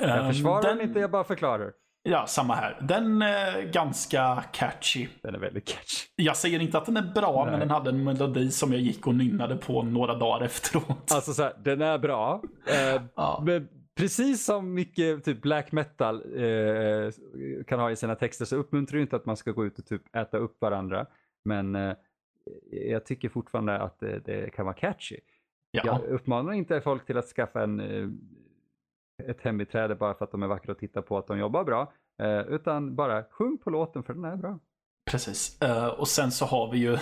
[0.00, 1.72] Jag Ehm, försvarar den den, inte, jag bara förklarar.
[2.02, 2.78] Ja, samma här.
[2.88, 5.06] Den är ganska catchy.
[5.22, 6.06] Den är väldigt catchy.
[6.16, 7.50] Jag säger inte att den är bra, Nej.
[7.50, 11.12] men den hade en melodi som jag gick och nynnade på några dagar efteråt.
[11.14, 12.42] Alltså så här, den är bra.
[12.66, 13.44] Eh, Ja.
[13.96, 17.10] precis som mycket typ black metal eh,
[17.66, 19.86] kan ha i sina texter så uppmuntrar ju inte att man ska gå ut och
[19.86, 21.06] typ äta upp varandra.
[21.44, 21.94] Men eh,
[22.70, 25.16] jag tycker fortfarande att det, det kan vara catchy.
[25.70, 25.82] Ja.
[25.84, 28.08] Jag uppmanar inte folk till att skaffa en, eh,
[29.30, 31.92] ett hembiträde bara för att de är vackra och titta på att de jobbar bra.
[32.22, 34.58] eh, Utan bara sjung på låten för den är bra.
[35.10, 35.62] Precis.
[35.62, 36.92] Eh, och sen så har vi ju,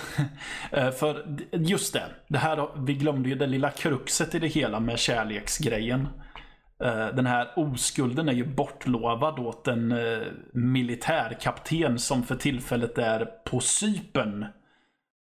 [0.73, 4.81] eh, för just det, det här, vi glömde ju det lilla kruxet i det hela
[4.81, 6.09] med kärleksgrejen.
[6.85, 13.25] Eh, den här oskulden är ju bortlovad åt en uh, militärkapten som för tillfället är
[13.25, 14.47] på Cypern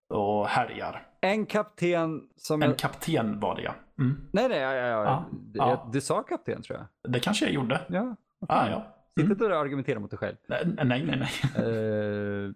[0.09, 1.07] och härjar.
[1.23, 2.61] En kapten som...
[2.63, 2.77] En jag...
[2.79, 3.75] kapten var det ja.
[3.99, 4.27] Mm.
[4.31, 5.25] Nej, nej, ja, ja, ja.
[5.53, 5.89] Ja.
[5.93, 7.11] Du sa kapten tror jag.
[7.13, 7.81] Det kanske jag gjorde.
[7.89, 8.15] Ja.
[8.47, 8.87] Ah, ja.
[9.15, 9.31] Sitt Mm.
[9.31, 10.35] inte där och argumentera mot dig själv.
[10.47, 11.29] Nej, nej, nej.
[11.55, 12.51] Eh,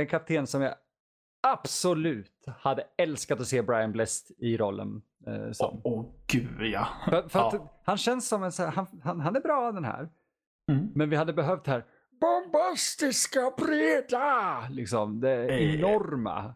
[0.00, 0.74] en kapten som jag
[1.48, 5.80] absolut hade älskat att se Brian Blessed i rollen uh, som.
[5.84, 6.88] Åh åh, gud ja.
[7.04, 7.80] För, för att Ja.
[7.84, 10.08] han känns som en så här, han, han, han är bra den här.
[10.72, 10.88] Mm.
[10.94, 11.84] Men vi hade behövt här
[12.20, 15.74] bombastiska, breda, liksom det Eh.
[15.74, 16.54] enorma.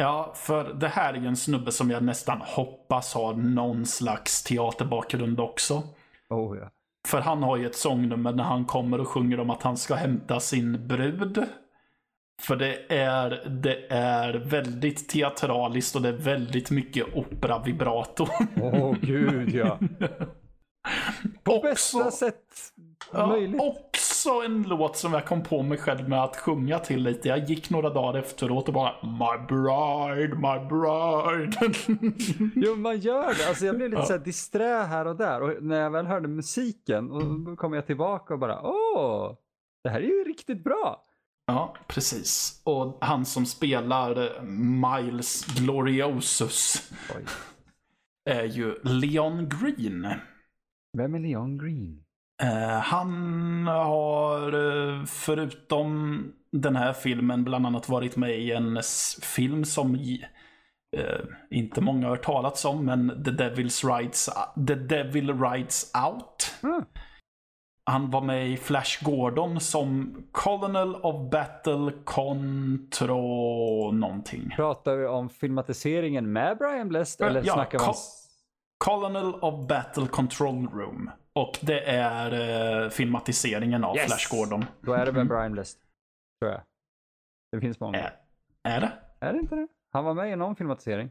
[0.00, 4.42] Ja, för det här är ju en snubbe som jag nästan hoppas har någon slags
[4.42, 5.82] teaterbakgrund också.
[6.30, 6.70] Oh, ja.
[7.08, 9.94] För han har ju ett sångnummer när han kommer och sjunger om att han ska
[9.94, 11.46] hämta sin brud.
[12.42, 18.26] För det är, det är väldigt teatraliskt och det är väldigt mycket opera-vibrato.
[18.62, 19.78] Åh gud ja.
[21.44, 22.44] På Också- bästa sätt
[23.12, 23.60] Ja, möjligt.
[24.26, 27.28] Också en låt som jag kom på mig själv med att sjunga till lite.
[27.28, 31.74] Jag gick några dagar efteråt och bara My bride, my bride.
[32.54, 33.48] Jo, man gör det.
[33.48, 34.06] Alltså, jag blev lite Ja.
[34.06, 35.42] så här disträ här och där.
[35.42, 39.32] Och när jag väl hörde musiken och kom jag tillbaka och bara åh,
[39.84, 41.04] det här är ju riktigt bra.
[41.46, 42.60] Ja, precis.
[42.64, 47.24] Och han som spelar eh, Miles Gloriosus Oj.
[48.30, 50.06] är ju Leon Green.
[50.98, 52.04] Vem är Leon Green?
[52.42, 58.80] Eh, han har eh, förutom den här filmen bland annat varit med i en
[59.22, 64.28] film som eh, inte många har hört talats om, men The, Devil's Rides,
[64.68, 66.54] The Devil Rides Out.
[66.62, 66.84] Mm.
[67.84, 74.52] Han var med i Flash Gordon som Colonel of Battle Contro någonting.
[74.56, 77.90] Pratar vi om filmatiseringen med Brian Blessed eller Ja, snackar vi om...
[77.90, 78.20] Col-
[78.84, 81.10] Colonel of Battle Control Room.
[81.32, 82.32] Och det är
[82.84, 84.06] eh, filmatiseringen av Yes!
[84.06, 84.64] Flash Gordon.
[84.80, 85.28] Då är det väl Mm.
[85.28, 85.80] Brian Blessed.
[86.40, 86.60] Tror jag.
[87.52, 87.98] Det finns många.
[87.98, 88.12] Är,
[88.62, 88.92] är det?
[89.20, 89.68] Är det inte det?
[89.92, 91.10] Han var med i någon filmatisering.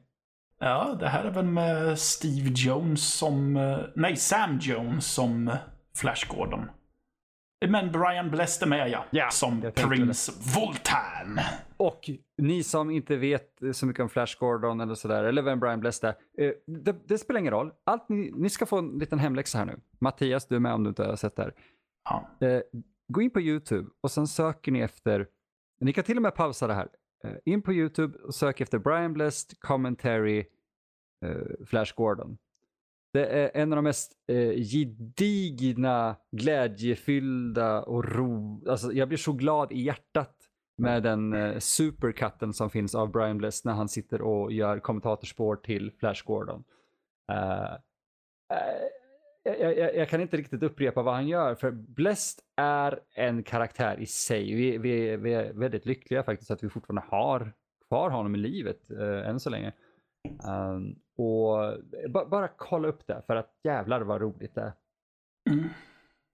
[0.59, 3.57] Ja, det här är väl med Steve Jones som...
[3.57, 5.55] eh, Nej, Sam Jones som
[5.95, 6.69] Flash Gordon.
[7.67, 9.05] Men Brian Blessed är med ja.
[9.09, 11.39] Ja, som Prince Voltan.
[11.77, 15.79] Och ni som inte vet så mycket om Flash Gordon eller sådär, eller vem Brian
[15.79, 16.45] Blessed är.
[16.45, 17.71] eh, Det, det spelar ingen roll.
[17.83, 19.79] Allt ni, ni ska få en liten hemläxa här nu.
[19.99, 21.53] Mattias, du är med om du inte har sett det här.
[22.09, 22.47] Ja.
[22.47, 22.61] Eh,
[23.07, 25.27] gå in på YouTube och sen söker ni efter,
[25.81, 26.87] ni kan till och med pausa det här.
[27.23, 30.45] Eh, in på YouTube och sök efter Brian Blessed Commentary
[31.65, 32.37] Flash Gordon.
[33.13, 38.63] Det är en av de mest eh, gedigna, glädjefyllda och ro...
[38.69, 40.35] Alltså, jag blir så glad i hjärtat
[40.77, 45.55] med den eh, supercutten som finns av Brian Blessed när han sitter och gör kommentatorspår
[45.55, 46.63] till Flash Gordon.
[47.31, 47.77] Eh,
[49.43, 53.99] jag, jag, jag kan inte riktigt upprepa vad han gör, för Blessed är en karaktär
[53.99, 54.55] i sig.
[54.55, 57.53] Vi, vi, vi är väldigt lyckliga faktiskt att vi fortfarande har
[57.87, 59.73] kvar honom i livet eh, än så länge.
[60.43, 61.77] Um, och
[62.09, 64.73] ba, bara kolla upp det, för att jävlar vad roligt det är.
[65.49, 65.69] Mm.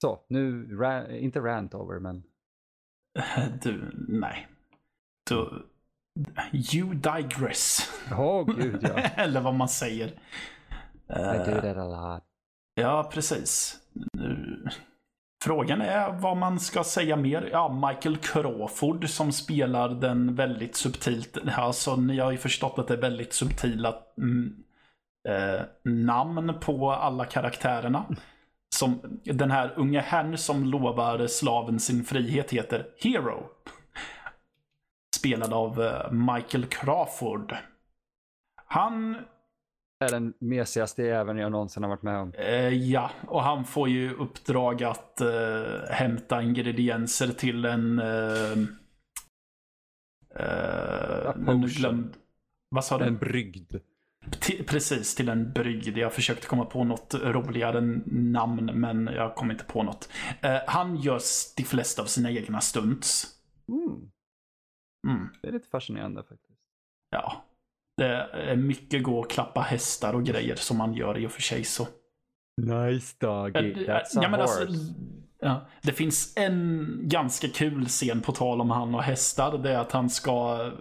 [0.02, 2.24] Så, nu, ra, inte rant over, men
[3.62, 4.48] Du, nej.
[5.30, 5.65] Du,
[6.74, 7.91] you digress.
[8.12, 8.98] åh oh, gud ja.
[8.98, 10.08] Eller vad man säger.
[10.08, 10.13] I
[11.08, 12.24] do Eh, that a lot.
[12.76, 13.80] Ja, precis.
[14.13, 14.69] Nu-
[15.45, 17.49] Frågan är vad man ska säga mer.
[17.51, 21.38] Ja, Michael Crawford som spelar den väldigt subtilt.
[21.58, 24.55] Alltså, ni har ju förstått att det är väldigt subtila mm,
[25.27, 28.05] eh, namn på alla karaktärerna.
[28.75, 33.43] Som den här unge herrn som lovar slaven sin frihet heter Hero.
[35.15, 37.55] Spelad av eh, Michael Crawford.
[38.65, 39.17] Han
[39.99, 42.34] är den mesigaste jäveln jag någonsin har varit med om.
[42.34, 47.99] Eh, ja, och han får ju uppdrag att eh, hämta ingredienser till en...
[47.99, 48.51] Eh,
[50.36, 52.13] eh, nu glömd,
[52.69, 53.05] vad sa du?
[53.05, 53.75] En brygd.
[54.25, 55.97] Ti- precis, till en brygd.
[55.97, 60.10] Jag försökte komma på något roligare namn, men jag kom inte på något.
[60.41, 61.19] Eh, han gör
[61.58, 63.27] de flesta av sina egna stunts.
[63.69, 64.12] Mm,
[65.08, 66.60] Mm, det är lite fascinerande faktiskt.
[67.10, 67.45] ja.
[67.97, 71.41] Det är mycket gå och klappa hästar och grejer som han gör i och för
[71.41, 71.88] sig så.
[72.62, 74.62] Nice doggy, that's a ja, men horse.
[74.62, 74.93] alltså,
[75.39, 79.58] ja, det finns en ganska kul scen på tal om han och hästar.
[79.58, 80.71] Det är att han ska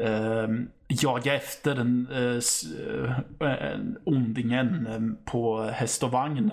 [0.00, 0.48] eh,
[0.88, 6.50] jaga efter den eh, eh, ondingen eh, på häst och vagn.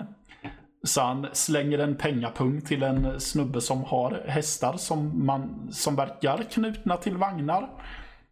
[0.82, 6.42] Så han slänger en pengapung till en snubbe som har hästar som, man, som verkar
[6.50, 7.68] knutna till vagnar.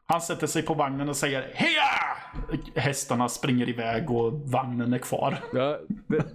[0.06, 1.82] Han sätter sig på vagnen och säger Heja!
[2.76, 5.38] Hästarna springer iväg och vagnen är kvar.
[5.52, 6.32] Ja, det,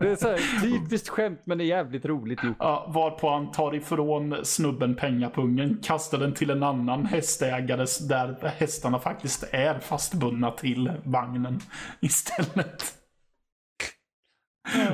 [0.00, 2.56] det är så här, typiskt skämt men det är jävligt roligt gjort.
[2.58, 8.98] Ja, varpå han tar ifrån snubben pengapungen, kastar den till en annan hästägare där hästarna
[8.98, 11.60] faktiskt är fastbundna till vagnen
[12.00, 12.94] istället.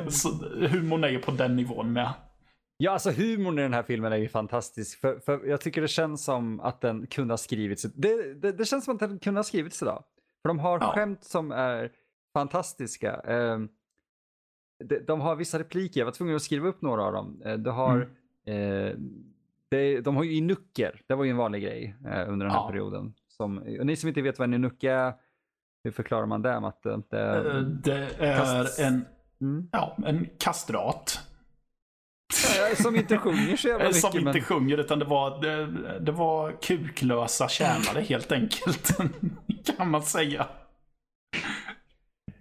[0.08, 0.28] Så
[0.68, 2.12] humorn är ju på den nivån med.
[2.76, 5.00] Ja, alltså humorn i den här filmen är ju fantastisk.
[5.00, 7.82] För, för jag tycker det känns som att den kunde ha skrivits.
[7.82, 10.04] Det, det, det känns som att den kunde ha skrivits idag.
[10.42, 10.92] För de har Ja.
[10.94, 11.90] skämt som är
[12.32, 13.12] fantastiska.
[13.14, 13.68] Ehm,
[14.84, 17.42] de, de har vissa repliker, jag var tvungen att skriva upp några av dem.
[17.44, 18.00] Eh, Du har,
[18.46, 18.92] eh,
[19.68, 22.60] det, de har ju inucker, det var ju en vanlig grej eh, under den här
[22.62, 22.68] Ja.
[22.70, 23.14] perioden.
[23.28, 25.12] Som, och ni som inte vet vad en inuck är,
[25.84, 27.02] hur förklarar man det Matte?
[27.10, 29.04] Det, Det är en,
[29.40, 29.68] mm.
[29.72, 31.20] ja, en kastrat.
[32.70, 34.00] Eh, Som inte sjunger så jävla Eh, mycket.
[34.00, 34.42] Som inte men...
[34.42, 35.66] sjunger utan det var, det,
[36.00, 38.96] det var kuklösa tjänare helt enkelt.
[39.76, 40.46] kan man säga.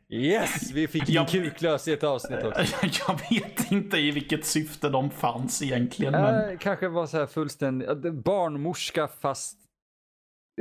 [0.09, 2.63] Yes, vi fick en Jag- kuklös i ett avsnitt också.
[3.07, 6.11] Jag vet inte i vilket syfte de fanns egentligen.
[6.11, 6.49] Men...
[6.51, 9.59] Äh, kanske var så här fullständig ja, det- barnmorska fast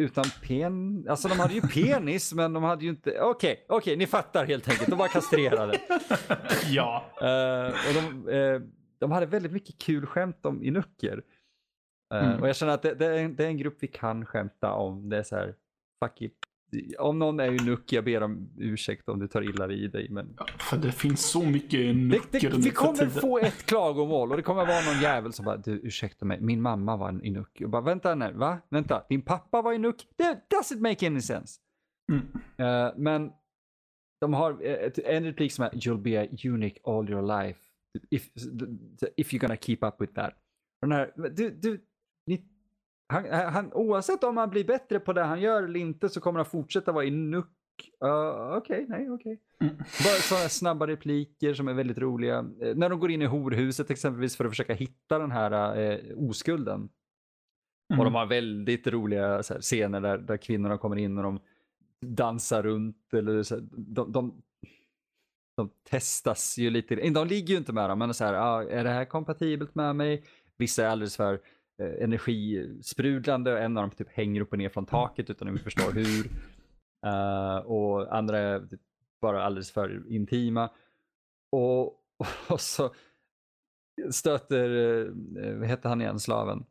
[0.01, 1.07] utan pen.
[1.09, 3.21] Alltså de hade ju penis men de hade ju inte.
[3.21, 4.89] Okej, okej, ni fattar helt enkelt.
[4.91, 5.79] De var kastrerade.
[6.71, 7.05] Ja.
[7.21, 8.61] Eh, och de, eh,
[9.03, 11.23] de hade väldigt mycket kul skämt om inucker.
[12.15, 12.41] Eh, Mm.
[12.43, 14.73] Och jag känner att det, det, är, en- det är en grupp vi kan skämta
[14.73, 15.09] om.
[15.09, 15.55] Det är så här,
[16.05, 16.35] fuck it.
[16.99, 20.09] Om någon är inuck, jag ber om ursäkt om du tar illa vid dig.
[20.11, 22.21] Men För det finns så mycket nu
[22.59, 23.11] vi kommer tiden.
[23.11, 26.63] få ett klagomål och det kommer vara någon jävel som bara, du ursäkta mig, min
[26.63, 27.61] mamma var en inuck.
[27.65, 28.59] Och bara, vänta nu, va?
[28.69, 30.07] Vänta, din pappa var inuck?
[30.17, 31.61] Det doesn't make any sense.
[32.13, 32.27] Mm.
[32.57, 33.33] Eh, men
[34.21, 37.61] de har eh, ett- en replik som är You'll be a unique all your life
[38.11, 38.31] if,
[39.17, 40.35] if you're gonna keep up with that.
[40.83, 41.85] Och den här, du, du,
[42.27, 42.45] ni,
[43.09, 46.39] han, han, oavsett om han blir bättre på det han gör eller inte så kommer
[46.39, 47.49] han fortsätta vara i nuck.
[48.05, 49.41] Uh, okej, nej, okej.
[49.61, 49.77] Mm.
[49.77, 52.39] Bara sådana snabba repliker som är väldigt roliga.
[52.61, 55.99] Eh, när de går in i horhuset exempelvis för att försöka hitta den här eh,
[56.17, 56.89] oskulden.
[57.89, 58.05] Och Mm.
[58.05, 61.41] de har väldigt roliga här, scener där, där kvinnorna kommer in och de
[62.07, 63.15] dansar runt.
[63.15, 64.43] Eller så här, de, de,
[65.57, 66.95] de testas ju lite.
[66.95, 69.97] De ligger ju inte med dem, men så här, ah, är det här kompatibelt med
[69.97, 70.25] mig?
[70.57, 71.41] Vissa är alldeles för
[71.83, 75.55] eh, energisprudlande och en av dem typ hänger upp och ner från taket utan att
[75.55, 76.31] vi förstår hur.
[77.07, 78.81] Eh, och andra är typ
[79.21, 80.71] bara alldeles för intima.
[81.53, 81.85] Och,
[82.49, 82.95] och så
[84.11, 84.71] stöter,
[85.45, 86.65] eh, vad heter han igen, slaven?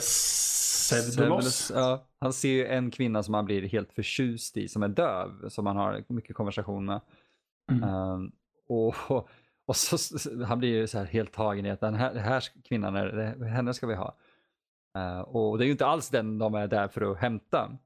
[0.00, 1.72] Sevdulos.
[1.74, 5.48] Ja, han ser ju en kvinna som han blir helt förtjust i, som är döv,
[5.48, 7.00] som han har mycket konversation med.
[7.70, 7.82] Mm.
[7.82, 8.32] Ehm,
[8.68, 8.94] och,
[9.66, 9.96] och så,
[10.44, 13.06] han blir ju så här helt tagen i att den här, den här kvinnan, är,
[13.06, 14.16] det- henne ska vi ha.
[14.96, 17.78] Eh, och det är ju inte alls den de är där för att hämta.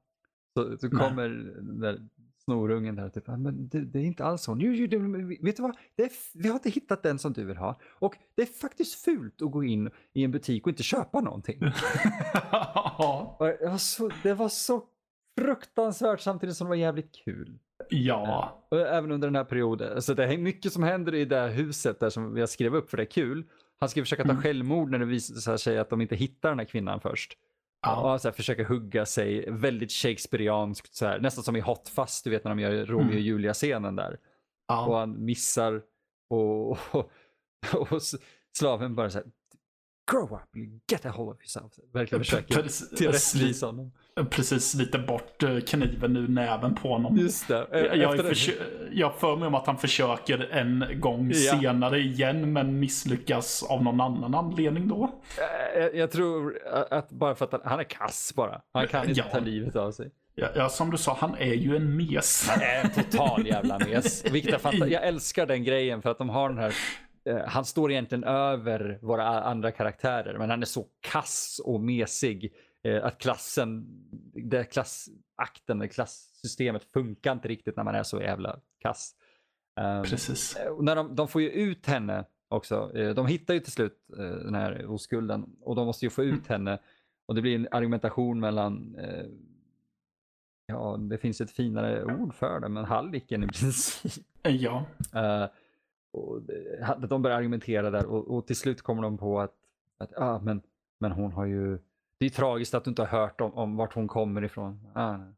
[0.53, 2.07] Så, så kommer den där
[2.43, 4.59] snorungen där och typ, "Ah, men det, det är inte alls hon.
[4.59, 5.75] Jo, jo, det, men vet du vad?
[5.95, 7.79] Är, vi har inte hittat den som du vill ha.
[7.99, 11.59] Och det är faktiskt fult att gå in i en butik och inte köpa någonting.
[13.39, 14.83] Det var, så, det var så
[15.39, 17.59] fruktansvärt samtidigt som det var jävligt kul.
[17.91, 18.65] Ja.
[18.71, 20.01] Och även under den här perioden.
[20.01, 22.89] Så det är mycket som händer i det här huset där som jag skrev upp
[22.89, 23.43] för det är kul.
[23.79, 24.41] Han ska försöka ta Mm.
[24.41, 27.33] självmord när det visar sig att de inte hittar den här kvinnan först.
[27.33, 28.09] Och Ja.
[28.09, 32.23] han så här, försöker hugga sig väldigt shakespearianskt så här, nästan som i Hot Fast,
[32.23, 33.17] du vet när de gör Romeo och Mm.
[33.23, 34.11] Julia-scenen där.
[34.13, 34.19] Och
[34.67, 34.99] Ja.
[34.99, 35.81] han missar
[36.29, 37.09] och, och,
[37.91, 38.01] och
[38.57, 39.27] slaven bara så här,
[40.11, 40.41] grow up,
[40.91, 41.71] get a hold of yourself.
[41.93, 43.91] Verkligen försöker Precis- tillrättvisa honom.
[44.29, 47.17] Precis sliter bort eh, kniven ur näven på honom.
[47.17, 47.67] Just det.
[47.71, 48.25] Jag,
[48.91, 51.51] jag, för mig om att han försöker en gång Ja.
[51.59, 55.09] senare igen men misslyckas av någon annan anledning då.
[55.75, 56.59] Eh, Jag, jag tror
[56.91, 58.61] att bara för att han, han är kass bara.
[58.73, 59.25] Han kan inte Ja.
[59.31, 60.11] ta livet av sig.
[60.35, 62.47] Ja, ja, som du sa, han är ju en mes.
[62.49, 64.25] Han är en total jävla mes.
[64.31, 66.73] Vilket jag älskar den grejen för att de har den här
[67.47, 72.53] han står egentligen över våra andra karaktärer men han är så kass och mesig
[72.83, 73.85] eh, att klassen,
[74.33, 79.15] det klassakten, klassystemet funkar inte riktigt när man är så jävla kass.
[79.81, 80.57] Um, Precis.
[80.71, 82.97] och när de, de får ju ut henne också.
[82.97, 86.23] Eh, De hittar ju till slut eh, den här oskulden och de måste ju få
[86.23, 86.43] ut Mm.
[86.47, 86.79] henne.
[87.25, 89.25] Och det blir en argumentation mellan, eh,
[90.65, 94.25] ja det finns ett finare ord för det, men halliken i princip.
[94.43, 94.85] Ja.
[95.15, 95.45] Eh,
[96.13, 96.41] och
[97.09, 99.53] de börjar argumentera där och, och till slut kommer de på att,
[99.97, 100.61] att ah, men,
[100.99, 101.79] men hon har ju,
[102.17, 104.87] det är tragiskt att du inte har hört om, om vart hon kommer ifrån.
[104.93, 105.33] Ah, nej.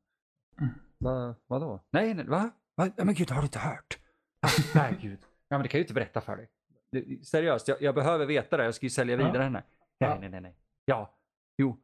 [0.61, 0.73] Mm.
[0.99, 1.79] Va, vadå?
[1.91, 2.49] Nej, nej, va?
[2.75, 2.89] va?
[2.95, 3.99] Ja, men gud, har du inte hört?
[4.41, 5.19] Ah, nej, gud.
[5.47, 6.49] Ja, men det kan jag ju inte berätta för dig.
[6.91, 8.63] Det, seriöst, jag, jag behöver veta det.
[8.65, 9.25] Jag ska ju sälja Ja.
[9.25, 9.63] vidare henne.
[9.99, 10.17] Nej, Ja.
[10.19, 10.55] nej, nej, nej.
[10.85, 11.13] Ja,
[11.57, 11.77] jo.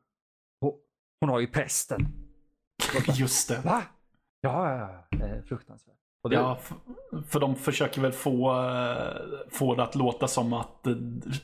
[0.62, 0.74] Hon,
[1.20, 2.00] hon har ju prästen.
[3.16, 3.62] Just det.
[3.66, 3.84] Va?
[4.42, 5.26] Ja, ja, ja.
[5.26, 5.96] Är fruktansvärt.
[6.24, 6.60] Det, Ja,
[7.28, 10.96] för de försöker väl få, eh, få det att låta som att eh,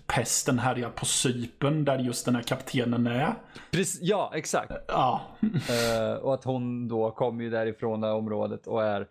[0.08, 3.34] pesten härjar på Cypern där just den här kaptenen är.
[3.72, 4.72] precis, ja, exakt.
[4.88, 5.22] Ja,
[5.70, 9.08] Eh, och att hon då kommer ju därifrån det här området och är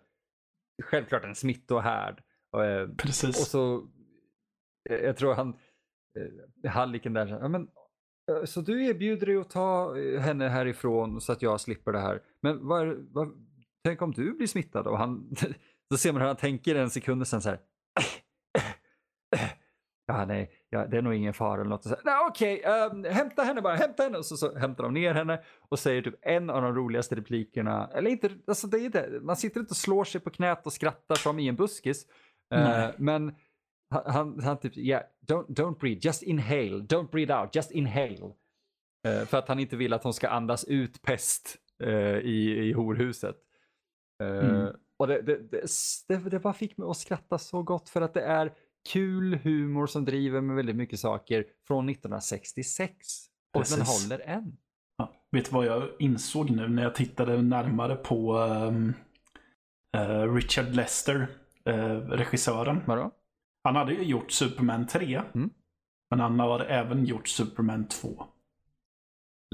[0.83, 2.23] självklart en smittohärd.
[2.51, 3.49] Och, eh, och precis.
[3.49, 3.87] så,
[4.89, 5.53] jag tror han,
[6.63, 7.67] eh, halliken där, ja, men,
[8.45, 12.21] så du erbjuder dig att ta henne härifrån så att jag slipper det här.
[12.41, 13.27] Men vad, vad,
[13.85, 14.87] tänk om du blir smittad?
[14.87, 15.35] Och han,
[15.89, 17.59] då ser man hur han tänker en sekund och sen så här.
[20.07, 21.83] Ja, nej, ja, det är nog ingen fara eller något.
[21.83, 24.17] Så, nej, okej, ehm, hämta henne bara, hämta henne.
[24.17, 27.89] Och så, så hämtar de ner henne och säger typ en av de roligaste replikerna.
[27.93, 29.19] Eller inte, alltså det är det.
[29.21, 32.05] Man sitter inte och slår sig på knät och skrattar som i en buskis.
[32.49, 32.93] Nej.
[32.97, 33.35] men
[33.89, 38.33] han, han, han typ, yeah, don't, don't breathe, just inhale, don't breathe out, just inhale.
[39.07, 42.73] Eh, för att han inte vill att hon ska andas ut pest eh, i, i
[42.73, 43.44] horhuset.
[44.23, 44.75] Eh, Mm.
[44.97, 45.37] Och det, det,
[46.07, 48.53] det, det, bara fick mig att skratta så gott för att det är
[48.89, 52.89] kul humor som driver med väldigt mycket saker från 1966.
[53.53, 54.03] Och den Precis.
[54.03, 54.57] håller än.
[54.97, 55.13] Ja.
[55.31, 58.93] Vet du vad jag insåg nu när jag tittade närmare på ehm,
[59.97, 61.27] eh, Richard Lester,
[61.65, 62.81] eh, regissören.
[62.85, 63.11] Vadå?
[63.63, 65.21] Han hade ju gjort Superman 3.
[65.35, 65.49] Mm.
[66.09, 68.25] Men han har även gjort Superman 2.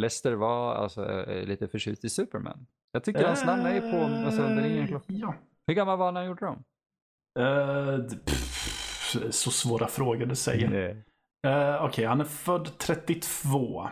[0.01, 2.65] Lester var alltså eh, lite förtjust i Superman.
[2.91, 5.03] Jag tycker hans namn är på, alltså den är ingen klock.
[5.07, 5.33] Ja.
[5.67, 6.63] Hur gammal var han när han gjorde dem?
[7.39, 10.89] Eh, d- pff, så svåra frågor du säger.
[11.47, 13.89] Uh, Okej, han är född 32.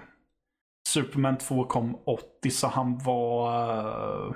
[0.90, 4.28] Superman 2 kom 80 så han var...
[4.28, 4.34] eh,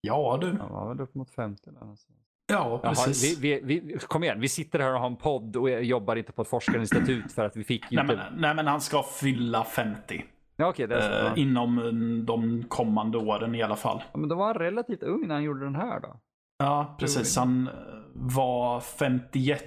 [0.00, 0.46] Ja du.
[0.58, 1.80] Han var väl upp mot 50 där.
[1.90, 2.08] Alltså.
[2.46, 3.38] Ja, Jaha, precis.
[3.40, 6.32] vi, vi, vi, kom igen, vi sitter här och har en podd och jobbar inte
[6.32, 8.16] på ett forskarinstitut för att vi fick ju Nej inte...
[8.16, 10.24] men, nej men han ska fylla 50.
[10.56, 11.26] Ja, okej, det är så.
[11.34, 11.84] Eh, inom eh,
[12.24, 14.02] de kommande åren i alla fall.
[14.12, 16.20] Ja, men då var han relativt ung när han gjorde den här då.
[16.58, 17.36] Ja, precis.
[17.36, 17.72] Han eh,
[18.14, 19.62] var 51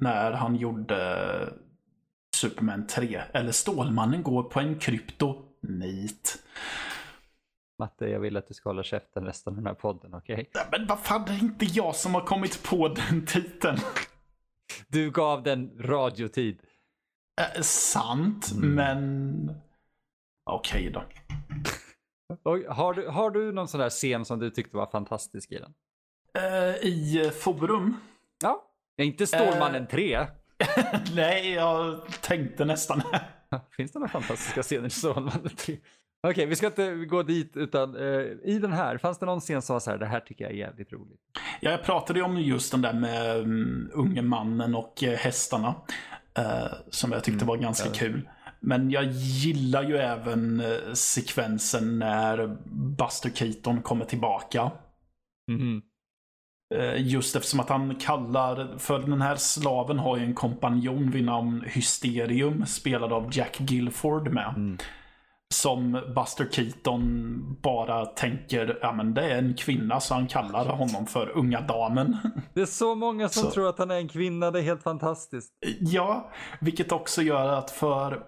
[0.00, 1.28] när han gjorde
[2.36, 3.20] Superman 3.
[3.32, 6.38] Eller Stålmannen går på en kryptonit.
[7.78, 10.50] Matte, jag vill att du ska hålla käften resten av den här podden, okej?
[10.54, 13.78] Nej, Men vad fan, det är inte jag som har kommit på den titeln.
[14.88, 16.58] Du gav den radiotid.
[17.56, 18.74] Eh, sant, Mm.
[18.74, 19.54] men...
[20.50, 21.02] Okej då.
[22.42, 25.58] Och har, du, har du någon sån där scen som du tyckte var fantastisk i
[25.58, 25.72] den?
[26.38, 27.96] Eh, I eh, forum?
[28.42, 28.64] Ja.
[29.02, 30.26] inte Stålmannen 3.
[31.14, 33.02] Nej, jag tänkte nästan.
[33.76, 35.76] Finns det några fantastiska scener i Stålmannen 3?
[36.28, 39.62] Okej, vi ska inte gå dit, utan eh, i den här, fanns det någon scen
[39.62, 41.20] som var så här, det här tycker jag är jävligt roligt?
[41.60, 45.74] Ja, jag pratade ju om just den där med um, unge mannen och eh, hästarna.
[46.38, 46.44] eh,
[46.90, 48.28] som jag tyckte Mm, var ganska kul.
[48.60, 52.56] Men jag gillar ju även eh, sekvensen när
[52.96, 54.70] Buster Keaton kommer tillbaka.
[56.74, 61.24] Eh, Just eftersom att han kallar, för den här slaven har ju en kompanjon vid
[61.24, 64.54] namn Hysterium, spelad av Jack Gilford med.
[64.56, 64.78] Mm.
[65.54, 71.06] Som Buster Keaton bara tänker, ja men det är en kvinna så han kallar honom
[71.06, 72.16] för unga damen.
[72.54, 73.50] Det är så många som Så.
[73.50, 75.52] tror att han är en kvinna, det är helt fantastiskt.
[75.80, 76.30] Ja,
[76.60, 78.22] vilket också gör att för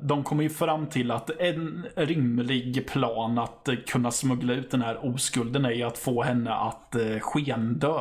[0.00, 4.82] de kommer ju fram till att en rimlig plan att eh, kunna smuggla ut den
[4.82, 8.00] här oskulden är ju att få henne att eh, skendö.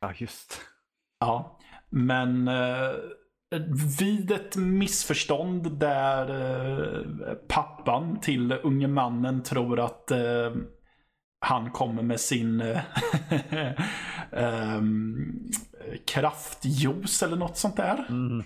[0.00, 0.60] Ja, just.
[1.20, 1.58] Ja,
[1.90, 2.92] men eh,
[3.98, 10.52] vid ett missförstånd där eh, pappan till unge mannen tror att eh,
[11.40, 12.80] han kommer med sin eh,
[14.32, 15.50] ehm,
[16.06, 18.06] kraftjuice eller något sånt där.
[18.08, 18.44] Mm.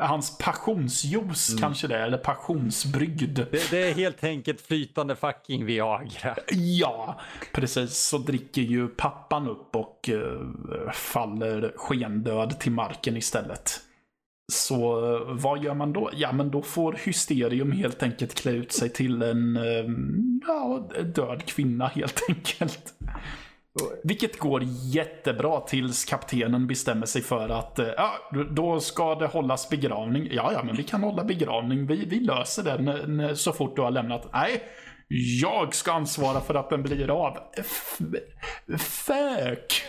[0.00, 3.36] Hans passionsjuice kanske det är, eller passionsbrygd.
[3.36, 6.36] Det, det är helt enkelt flytande fucking Viagra.
[6.50, 7.20] Ja,
[7.52, 7.96] precis.
[7.96, 13.80] Så dricker ju pappan upp och eh, faller skendöd till marken istället.
[14.52, 16.10] Så eh, vad gör man då?
[16.12, 19.84] Ja, men då får Hysterium helt enkelt klä ut sig till en eh,
[20.46, 22.94] ja, död kvinna helt enkelt.
[24.04, 24.62] Vilket går
[24.94, 28.12] jättebra tills kaptenen bestämmer sig för att eh, ja,
[28.50, 30.28] då ska det hållas begravning.
[30.32, 31.86] Ja, ja, men vi kan hålla begravning.
[31.86, 34.28] Vi, vi löser när- när- så fort du har lämnat.
[34.32, 34.62] Nej,
[35.42, 37.38] jag ska ansvara för att den blir av.
[38.78, 39.86] Fuck!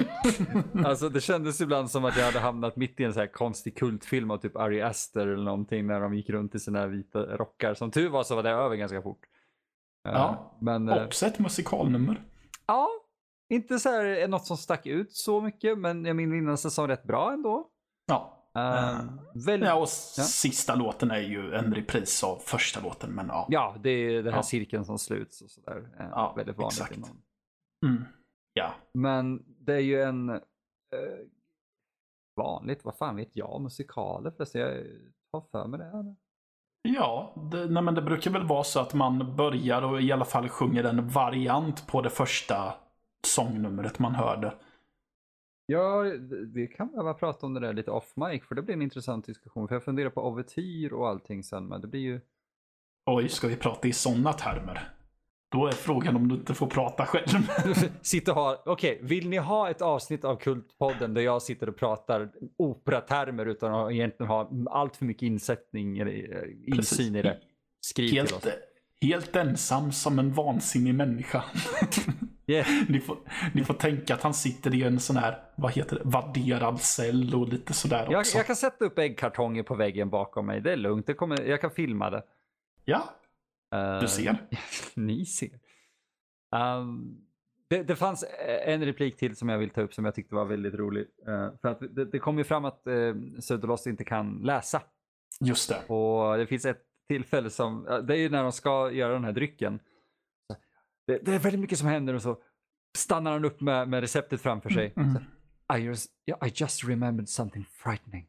[0.85, 3.77] Alltså det kändes ibland som att jag hade hamnat mitt i en så här konstig
[3.77, 7.73] kultfilm av typ Ari Aster eller någonting när de gick runt i sina vita rockar.
[7.73, 9.19] Som tur var så var det över ganska fort.
[10.07, 12.21] Eh, Ja, Men eh, Också ett musikalnummer.
[12.67, 12.87] ja,
[13.51, 17.03] inte så här något som stack ut så mycket, men jag minns det som rätt
[17.03, 17.67] bra ändå.
[18.05, 18.37] Ja.
[18.57, 19.11] Uh,
[19.45, 19.81] väldigt, ja, och
[20.17, 20.23] Ja.
[20.23, 23.45] sista låten är ju en repris av första låten, men ja.
[23.49, 24.43] Ja, det är den här Ja.
[24.43, 25.89] cirkeln som sluts och sådär.
[25.99, 26.73] Eh, Ja, väldigt vanligt.
[26.73, 26.97] exakt.
[26.97, 27.21] inom-
[27.85, 28.03] Mm.
[28.53, 28.71] Ja.
[28.93, 30.39] Men det är ju en eh,
[32.35, 34.61] vanligt, vad fan vet jag, musikaler förresten.
[34.61, 34.83] Jag
[35.33, 35.85] har för mig det.
[35.85, 36.15] Eller?
[36.81, 40.25] Ja, det, nej men det brukar väl vara så att man börjar och i alla
[40.25, 42.73] fall sjunger en variant på det första
[43.27, 44.53] sångnumret man hörde.
[45.65, 46.03] Ja,
[46.53, 49.25] vi kan behöva prata om det där lite off mic för det blir en intressant
[49.25, 49.67] diskussion.
[49.67, 52.21] För jag funderar på overtyr och allting sen, men det blir ju...
[53.05, 54.89] Oj, ska vi prata i sådana termer?
[55.51, 57.49] Då är frågan om du inte får prata själv.
[58.01, 58.63] Sitta och ha...
[58.65, 63.73] Okej, vill ni ha ett avsnitt av Kultpodden där jag sitter och pratar operatermer utan
[63.73, 67.39] att egentligen ha allt för mycket insättning eller insyn i det?
[67.81, 68.47] Skriv till Helt, oss.
[69.01, 71.43] helt ensam som en vansinnig människa.
[72.47, 72.67] Yeah.
[72.89, 73.17] Ni får,
[73.53, 77.35] ni får tänka att han sitter i en sån här, vad heter det, vadderad cell
[77.35, 78.37] och lite sådär Jag, också.
[78.37, 80.61] jag kan sätta upp äggkartonger på väggen bakom mig.
[80.61, 81.07] Det är lugnt.
[81.07, 82.23] Det kommer, jag kan filma det.
[82.85, 83.03] Ja,
[83.75, 84.37] Eh, du ser.
[84.95, 85.49] Ni ser.
[86.55, 87.17] Ehm,
[87.69, 88.25] det, det fanns
[88.65, 91.07] en replik till som jag vill ta upp som jag tyckte var väldigt rolig.
[91.27, 94.81] Eh, för att det, det kom ju fram att uh, Söderloss inte kan läsa.
[95.39, 95.93] Just det.
[95.93, 99.31] Och det finns ett tillfälle som, det är ju när de ska göra den här
[99.31, 99.79] drycken.
[101.07, 102.37] Det, det är väldigt mycket som händer och så
[102.97, 104.93] stannar han upp med, med receptet framför sig.
[104.95, 105.13] Mm.
[105.13, 105.21] Så,
[105.77, 108.27] I, just, yeah, I just remembered something frightening.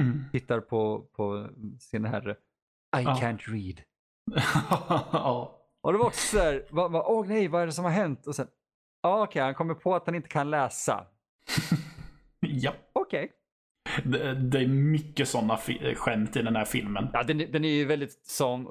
[0.00, 0.24] Mm.
[0.32, 1.48] Tittar på, på
[1.80, 2.32] sin herre.
[2.32, 3.18] I Ja.
[3.22, 3.80] can't read.
[5.12, 5.58] ja.
[5.80, 7.92] Och det var också så här, va- va- åh nej, vad är det som har
[7.92, 8.26] hänt?
[8.26, 8.48] Och sen,
[9.02, 11.06] okej, han kommer på att han inte kan läsa.
[12.40, 12.74] ja.
[12.92, 13.32] Okej.
[14.04, 15.58] Det, det är mycket sådana
[15.96, 17.08] skämt i den här filmen.
[17.12, 18.66] Ja, den, den är ju väldigt sån,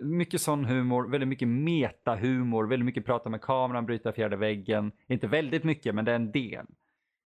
[0.00, 4.92] mycket sån humor, väldigt mycket metahumor, väldigt mycket prata med kameran, bryta fjärde väggen.
[5.08, 6.66] Inte väldigt mycket, men det är en del.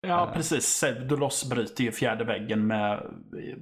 [0.08, 0.66] Ja, precis.
[0.66, 3.14] Pseudolos bryter ju fjärde väggen med,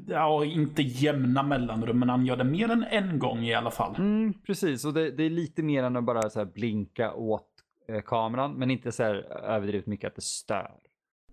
[0.07, 3.95] ja, inte jämna mellanrum, men han gör det mer än en gång i alla fall.
[3.95, 7.47] Mm, precis, och det, det, är lite mer än att bara så blinka åt
[7.87, 10.71] eh, kameran, men inte så här överdrivet mycket att det stör.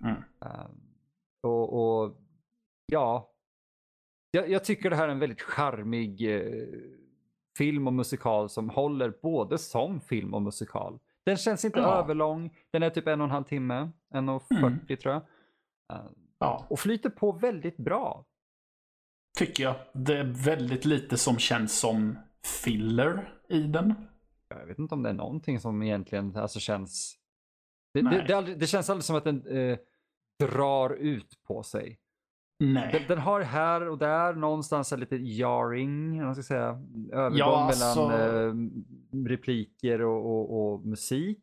[0.01, 0.17] Mm.
[0.17, 0.67] Uh,
[1.43, 2.17] och, och,
[2.87, 3.35] ja,
[4.31, 6.69] jag, jag, tycker det här är en väldigt charmig eh,
[7.59, 10.99] film och musikal som håller både som film och musikal.
[11.25, 11.95] Den känns inte ja.
[11.95, 12.57] överlång.
[12.71, 13.91] Den är typ en och en halv timme.
[14.15, 14.79] En och 40 mm.
[14.87, 15.23] tror jag.
[15.93, 16.67] Uh, ja.
[16.71, 18.25] Och flyter på väldigt bra.
[19.39, 19.75] Tycker jag.
[19.93, 22.19] Det är väldigt lite som känns som
[22.65, 23.95] filler i den.
[24.49, 27.19] Jag vet inte om det är någonting som egentligen alltså känns...
[27.95, 29.79] Det, det, det, det känns aldrig som att den eh,
[30.39, 31.99] drar ut på sig.
[32.61, 32.93] Nej.
[32.93, 36.83] Den, den, har här och där någonstans lite jarring, man ska säga.
[37.13, 38.09] Övergång ja, alltså...
[38.09, 38.71] mellan
[39.13, 41.39] eh, repliker och, och, och, musik.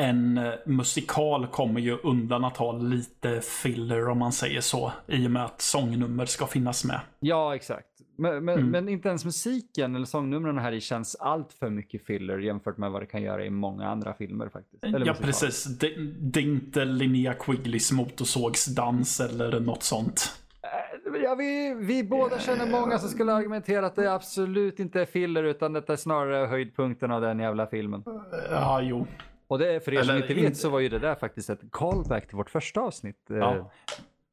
[0.00, 4.92] En eh, musikal kommer ju undan att ha lite filler om man säger så.
[5.06, 7.00] I och med att sångnummer ska finnas med.
[7.20, 7.89] Ja, exakt.
[8.20, 8.70] Men, men, mm.
[8.70, 12.90] men inte ens musiken eller sångnumren här i känns allt för mycket filler jämfört med
[12.90, 14.84] vad det kan göra i många andra filmer faktiskt.
[14.84, 15.64] Eller ja, precis.
[15.64, 20.32] Det, det, är inte Linnea Quigleys motorsågsdans eller något sånt.
[20.62, 25.06] Eh, ja, vi, vi båda känner många som skulle argumentera att det absolut inte är
[25.06, 28.02] filler utan det är snarare höjdpunkten av den jävla filmen.
[28.50, 29.06] Ja, jo.
[29.48, 31.60] Och det för er Eller, som inte vet så var ju det där faktiskt ett
[31.70, 33.30] callback till vårt första avsnitt.
[33.30, 33.70] Eh, ja.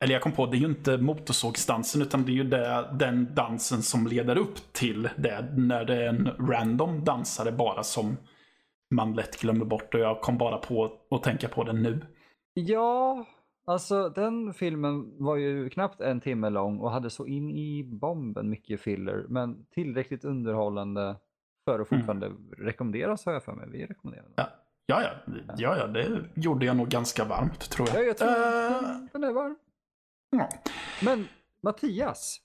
[0.04, 3.36] Eller jag kom på, det är ju inte motorsågsdansen utan det är ju det, den
[3.36, 5.54] dansen som leder upp till det.
[5.58, 8.18] När det är en random dansare bara som
[8.95, 12.06] man lätt glömmer bort och jag kom bara på att tänka på den nu.
[12.54, 13.26] Ja,
[13.66, 18.50] alltså den filmen var ju knappt en timme lång och hade så in i bomben
[18.50, 21.16] mycket filler men tillräckligt underhållande
[21.66, 22.00] för att mm.
[22.00, 22.52] fortfarande mm.
[22.58, 23.70] rekommenderas har jag för mig.
[23.72, 24.34] Vi rekommenderar den.
[24.36, 24.48] Ja.
[24.89, 27.98] Ja, ja, ja, ja, det gjorde jag nog ganska varmt tror jag.
[27.98, 29.08] Ja, jag tror uh...
[29.14, 29.56] den är varm.
[30.30, 30.49] Ja.
[31.01, 31.28] Men
[31.63, 32.39] Mattias.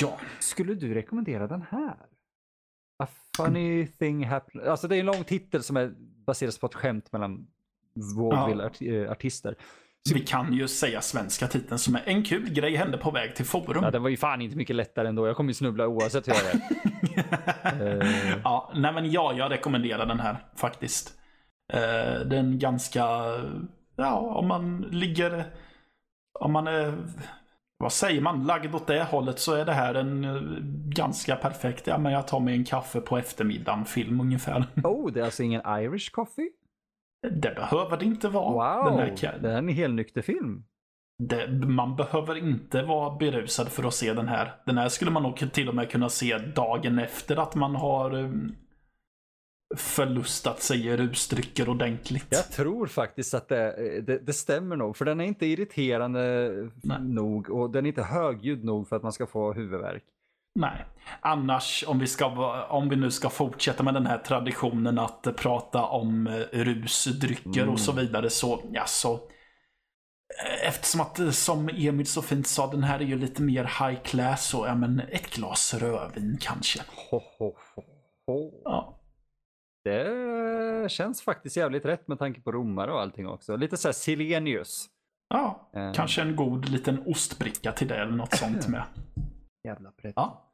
[0.00, 0.18] Ja.
[0.40, 1.96] Skulle du rekommendera den här?
[2.98, 3.06] A
[3.36, 4.68] funny thing happened.
[4.68, 5.94] Alltså det är en lång titel som är
[6.26, 7.46] baserad på ett skämt mellan
[8.16, 9.56] vaudeville-artister.
[10.08, 10.14] Så...
[10.14, 13.44] Vi kan ju säga svenska titeln som är En kul grej hände på väg till
[13.44, 13.84] forum.
[13.84, 15.26] Ja, den var ju fan inte mycket lättare ändå.
[15.26, 16.54] Jag kommer ju snubbla oavsett hur jag gör.
[17.96, 18.38] uh...
[18.44, 21.18] Ja, nej men ja, jag rekommenderar den här faktiskt.
[21.74, 23.04] Uh, den ganska,
[23.96, 25.44] ja, om man ligger
[26.42, 26.94] om man är,
[27.78, 30.40] vad säger man, lagd åt det hållet så är det här en eh,
[30.94, 34.64] ganska perfekt, ja men jag tar mig en kaffe på eftermiddagen film ungefär.
[34.84, 36.50] Oh, det är alltså ingen Irish coffee?
[37.22, 38.76] Det behöver det inte vara.
[38.76, 40.64] Wow, den här, det är en helnykter film.
[41.18, 44.54] Det, man behöver inte vara berusad för att se den här.
[44.66, 48.18] Den här skulle man nog till och med kunna se dagen efter att man har
[48.18, 48.30] eh,
[49.76, 52.26] förlustat sig i rusdrycker ordentligt.
[52.28, 56.50] Jag tror faktiskt att det, det, det, stämmer nog, för den är inte irriterande
[56.82, 57.00] Nej.
[57.00, 60.02] nog och den är inte högljudd nog för att man ska få huvudvärk.
[60.54, 60.84] Nej,
[61.20, 62.26] annars om vi, ska,
[62.68, 67.72] om vi nu ska fortsätta med den här traditionen att prata om eh, rusdrycker mm.
[67.72, 72.66] och så vidare så, ja så eh, Eftersom att eh, som Emil så fint sa,
[72.66, 76.80] den här är ju lite mer high class så ja men ett glas rödvin kanske.
[77.10, 77.54] Ho, ho,
[78.26, 79.01] ho, ja.
[79.84, 83.56] Det känns faktiskt jävligt rätt med tanke på romare och allting också.
[83.56, 84.88] Lite såhär Silenius.
[85.28, 85.92] Ja, eh.
[85.92, 88.84] kanske en god liten ostbricka till det eller något sånt med.
[89.64, 90.12] Jävla prätt.
[90.16, 90.48] Ja.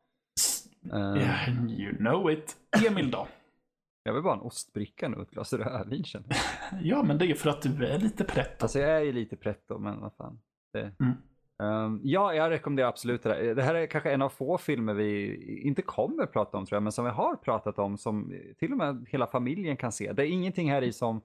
[0.95, 1.71] Uh.
[1.71, 2.57] You know it.
[2.87, 3.29] Emil då?
[4.03, 6.37] Jag vill bara en ostbricka nu och ett glas rödvin känner
[6.83, 8.65] Ja, men det är för att du är lite pretto.
[8.65, 10.41] Alltså jag är ju lite pretto, men vad fan.
[10.73, 10.81] Det...
[11.01, 11.17] Mm.
[11.63, 13.55] Um, ja, jag rekommenderar absolut det här.
[13.55, 15.37] Det här är kanske en av få filmer vi
[15.67, 18.79] inte kommer prata om tror jag, men som vi har pratat om som till och
[18.79, 20.13] med hela familjen kan se.
[20.13, 21.21] Det är ingenting här i som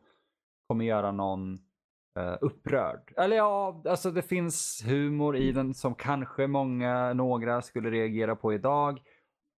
[0.67, 1.53] kommer göra någon
[2.19, 3.13] uh, upprörd.
[3.17, 8.53] Eller ja, alltså det finns humor i den som kanske många, några skulle reagera på
[8.53, 9.01] idag.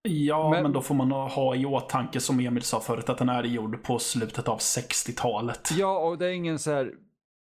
[0.07, 3.29] Ja, men, men då får man ha i åtanke som Emil sa förut att den
[3.29, 5.71] är gjord på slutet av 60-talet.
[5.77, 6.93] Ja, och det är ingen så här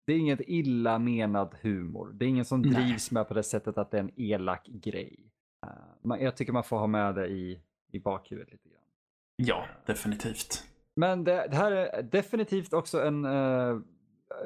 [0.06, 2.12] det är inget illa menad humor.
[2.14, 3.20] Det är ingen som drivs Nej.
[3.20, 5.32] med på det sättet att det är en elak grej.
[5.66, 7.60] Uh, jag tycker man får ha med det i,
[7.92, 8.80] i bakhuvudet lite grann.
[9.36, 10.64] Ja, definitivt.
[10.96, 13.82] Men det, det här är definitivt också en uh,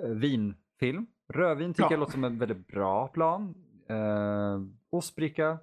[0.04, 1.08] vinfilm.
[1.34, 1.92] Rödvin tycker ja.
[1.92, 3.56] jag låter som en väldigt bra plan.
[3.92, 5.60] Uh, ostbricka,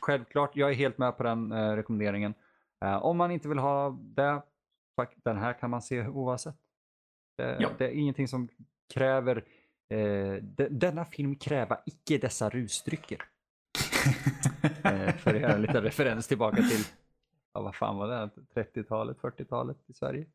[0.00, 0.56] självklart.
[0.56, 2.34] Jag är helt med på den uh, rekommenderingen.
[2.84, 4.42] Uh, om man inte vill ha det,
[5.24, 6.56] den här kan man se oavsett.
[7.36, 7.68] Det, ja.
[7.78, 8.48] det är ingenting som
[8.94, 9.44] kräver
[9.90, 13.22] eh, de, denna film kräva icke dessa rusdrycker.
[14.84, 16.84] eh, för att göra en liten referens tillbaka till,
[17.54, 20.26] ja, vad fan var det, 30-talet, 40-talet i Sverige.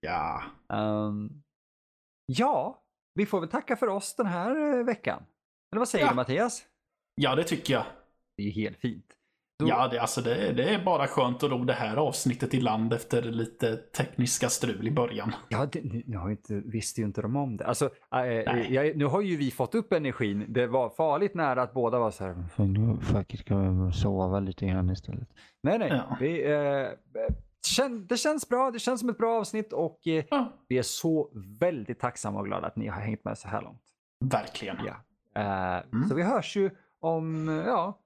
[0.00, 0.42] Ja.
[0.68, 1.42] Um,
[2.26, 2.82] ja,
[3.14, 5.22] vi får väl tacka för oss den här eh, veckan.
[5.72, 6.10] Eller vad säger Ja.
[6.10, 6.66] du Mattias?
[7.14, 7.84] Ja, det tycker jag.
[8.36, 9.15] Det är ju helt fint.
[9.58, 12.60] Då- Ja, det, alltså det, det är bara skönt att ro det här avsnittet i
[12.60, 15.32] land efter lite tekniska strul i början.
[15.48, 17.66] Ja, det, nu, har inte, visste ju inte de om det.
[17.66, 18.22] Alltså, äh,
[18.72, 20.44] jag, nu har ju vi fått upp energin.
[20.48, 22.48] Det var farligt nära att båda var så här.
[22.56, 25.28] "Fan, Nu faktiskt ska jag sova lite grann istället.
[25.62, 25.88] Nej, nej.
[25.90, 26.16] Ja.
[26.20, 26.42] Vi,
[27.76, 28.70] känn, det känns bra.
[28.70, 31.30] Det känns som ett bra avsnitt och eh, Ja, vi är så
[31.60, 33.82] väldigt tacksamma och glada att ni har hängt med så här långt.
[34.24, 34.76] verkligen.
[34.86, 34.94] Ja.
[35.42, 36.08] Eh, Mm.
[36.08, 37.98] Så vi hörs ju om, ja,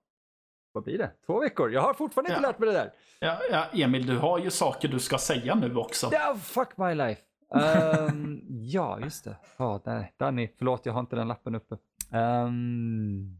[0.72, 1.10] vad blir det?
[1.26, 1.72] Två veckor?
[1.72, 2.48] Jag har fortfarande inte Ja.
[2.48, 2.90] lärt mig det där.
[3.20, 3.38] Ja,
[3.72, 6.08] ja, Emil, du har ju saker du ska säga nu också.
[6.12, 7.22] Ja, fuck my life.
[7.54, 9.36] Ehm, ja, just det.
[9.56, 10.12] Ja, nej.
[10.16, 11.76] Danny, förlåt, jag har inte den lappen uppe.
[12.12, 13.36] Ehm,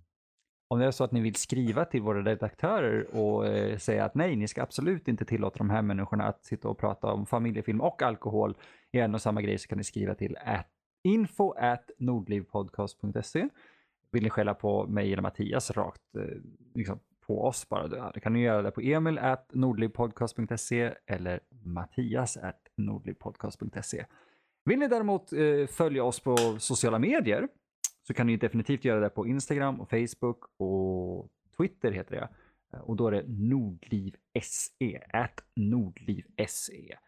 [0.68, 4.14] om det är så att ni vill skriva till våra redaktörer och eh, säga att
[4.14, 7.81] nej, ni ska absolut inte tillåta de här människorna att sitta och prata om familjefilm
[7.81, 8.57] och alkohol
[8.93, 10.66] i en och samma grej så kan ni skriva till at
[11.05, 13.49] info at nordlivpodcast.se.
[14.12, 16.22] Vill ni skälla på mig eller Mattias rakt eh,
[16.74, 16.99] liksom,
[17.31, 22.68] på oss bara, då kan ni göra det på emil at nordlivpodcast.se eller mattias at
[22.76, 24.05] nordlivpodcast.se.
[24.64, 27.49] Vill ni däremot eh, följa oss på sociala medier
[28.03, 32.28] så kan ni definitivt göra det på Instagram och Facebook och Twitter heter det.
[32.78, 36.99] Och då är det nordliv.se at nordlivse.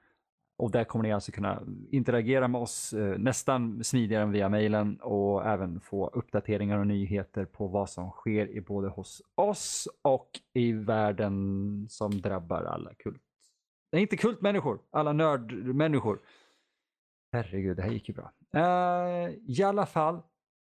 [0.56, 5.00] Och där kommer ni alltså kunna interagera med oss eh, nästan smidigare än via mejlen
[5.00, 10.30] och även få uppdateringar och nyheter på vad som sker i både hos oss och
[10.54, 13.22] i världen som drabbar alla kult.
[13.92, 16.18] Nej, inte kultmänniskor, alla nördmänniskor.
[17.32, 18.32] Herregud, det här gick ju bra.
[18.54, 20.22] Eh, I alla fall,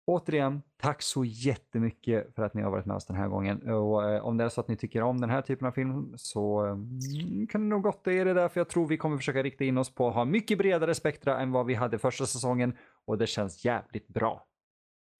[0.07, 3.69] återigen, tack så jättemycket för att ni har varit med oss den här gången.
[3.69, 6.13] Och eh, om det är så att ni tycker om den här typen av film
[6.17, 9.43] så mm, kan ni nog gotta er det där, för jag tror vi kommer försöka
[9.43, 12.77] rikta in oss på att ha mycket bredare spektra än vad vi hade första säsongen
[13.05, 14.45] och det känns jävligt bra.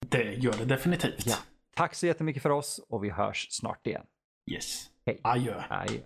[0.08, 1.26] Det gör det definitivt.
[1.26, 1.36] Ja.
[1.76, 4.06] Tack så jättemycket för oss och vi hörs snart igen.
[4.50, 4.86] Yes.
[5.06, 5.20] Hej.
[5.22, 5.62] Adjö.
[5.70, 6.00] Adjö.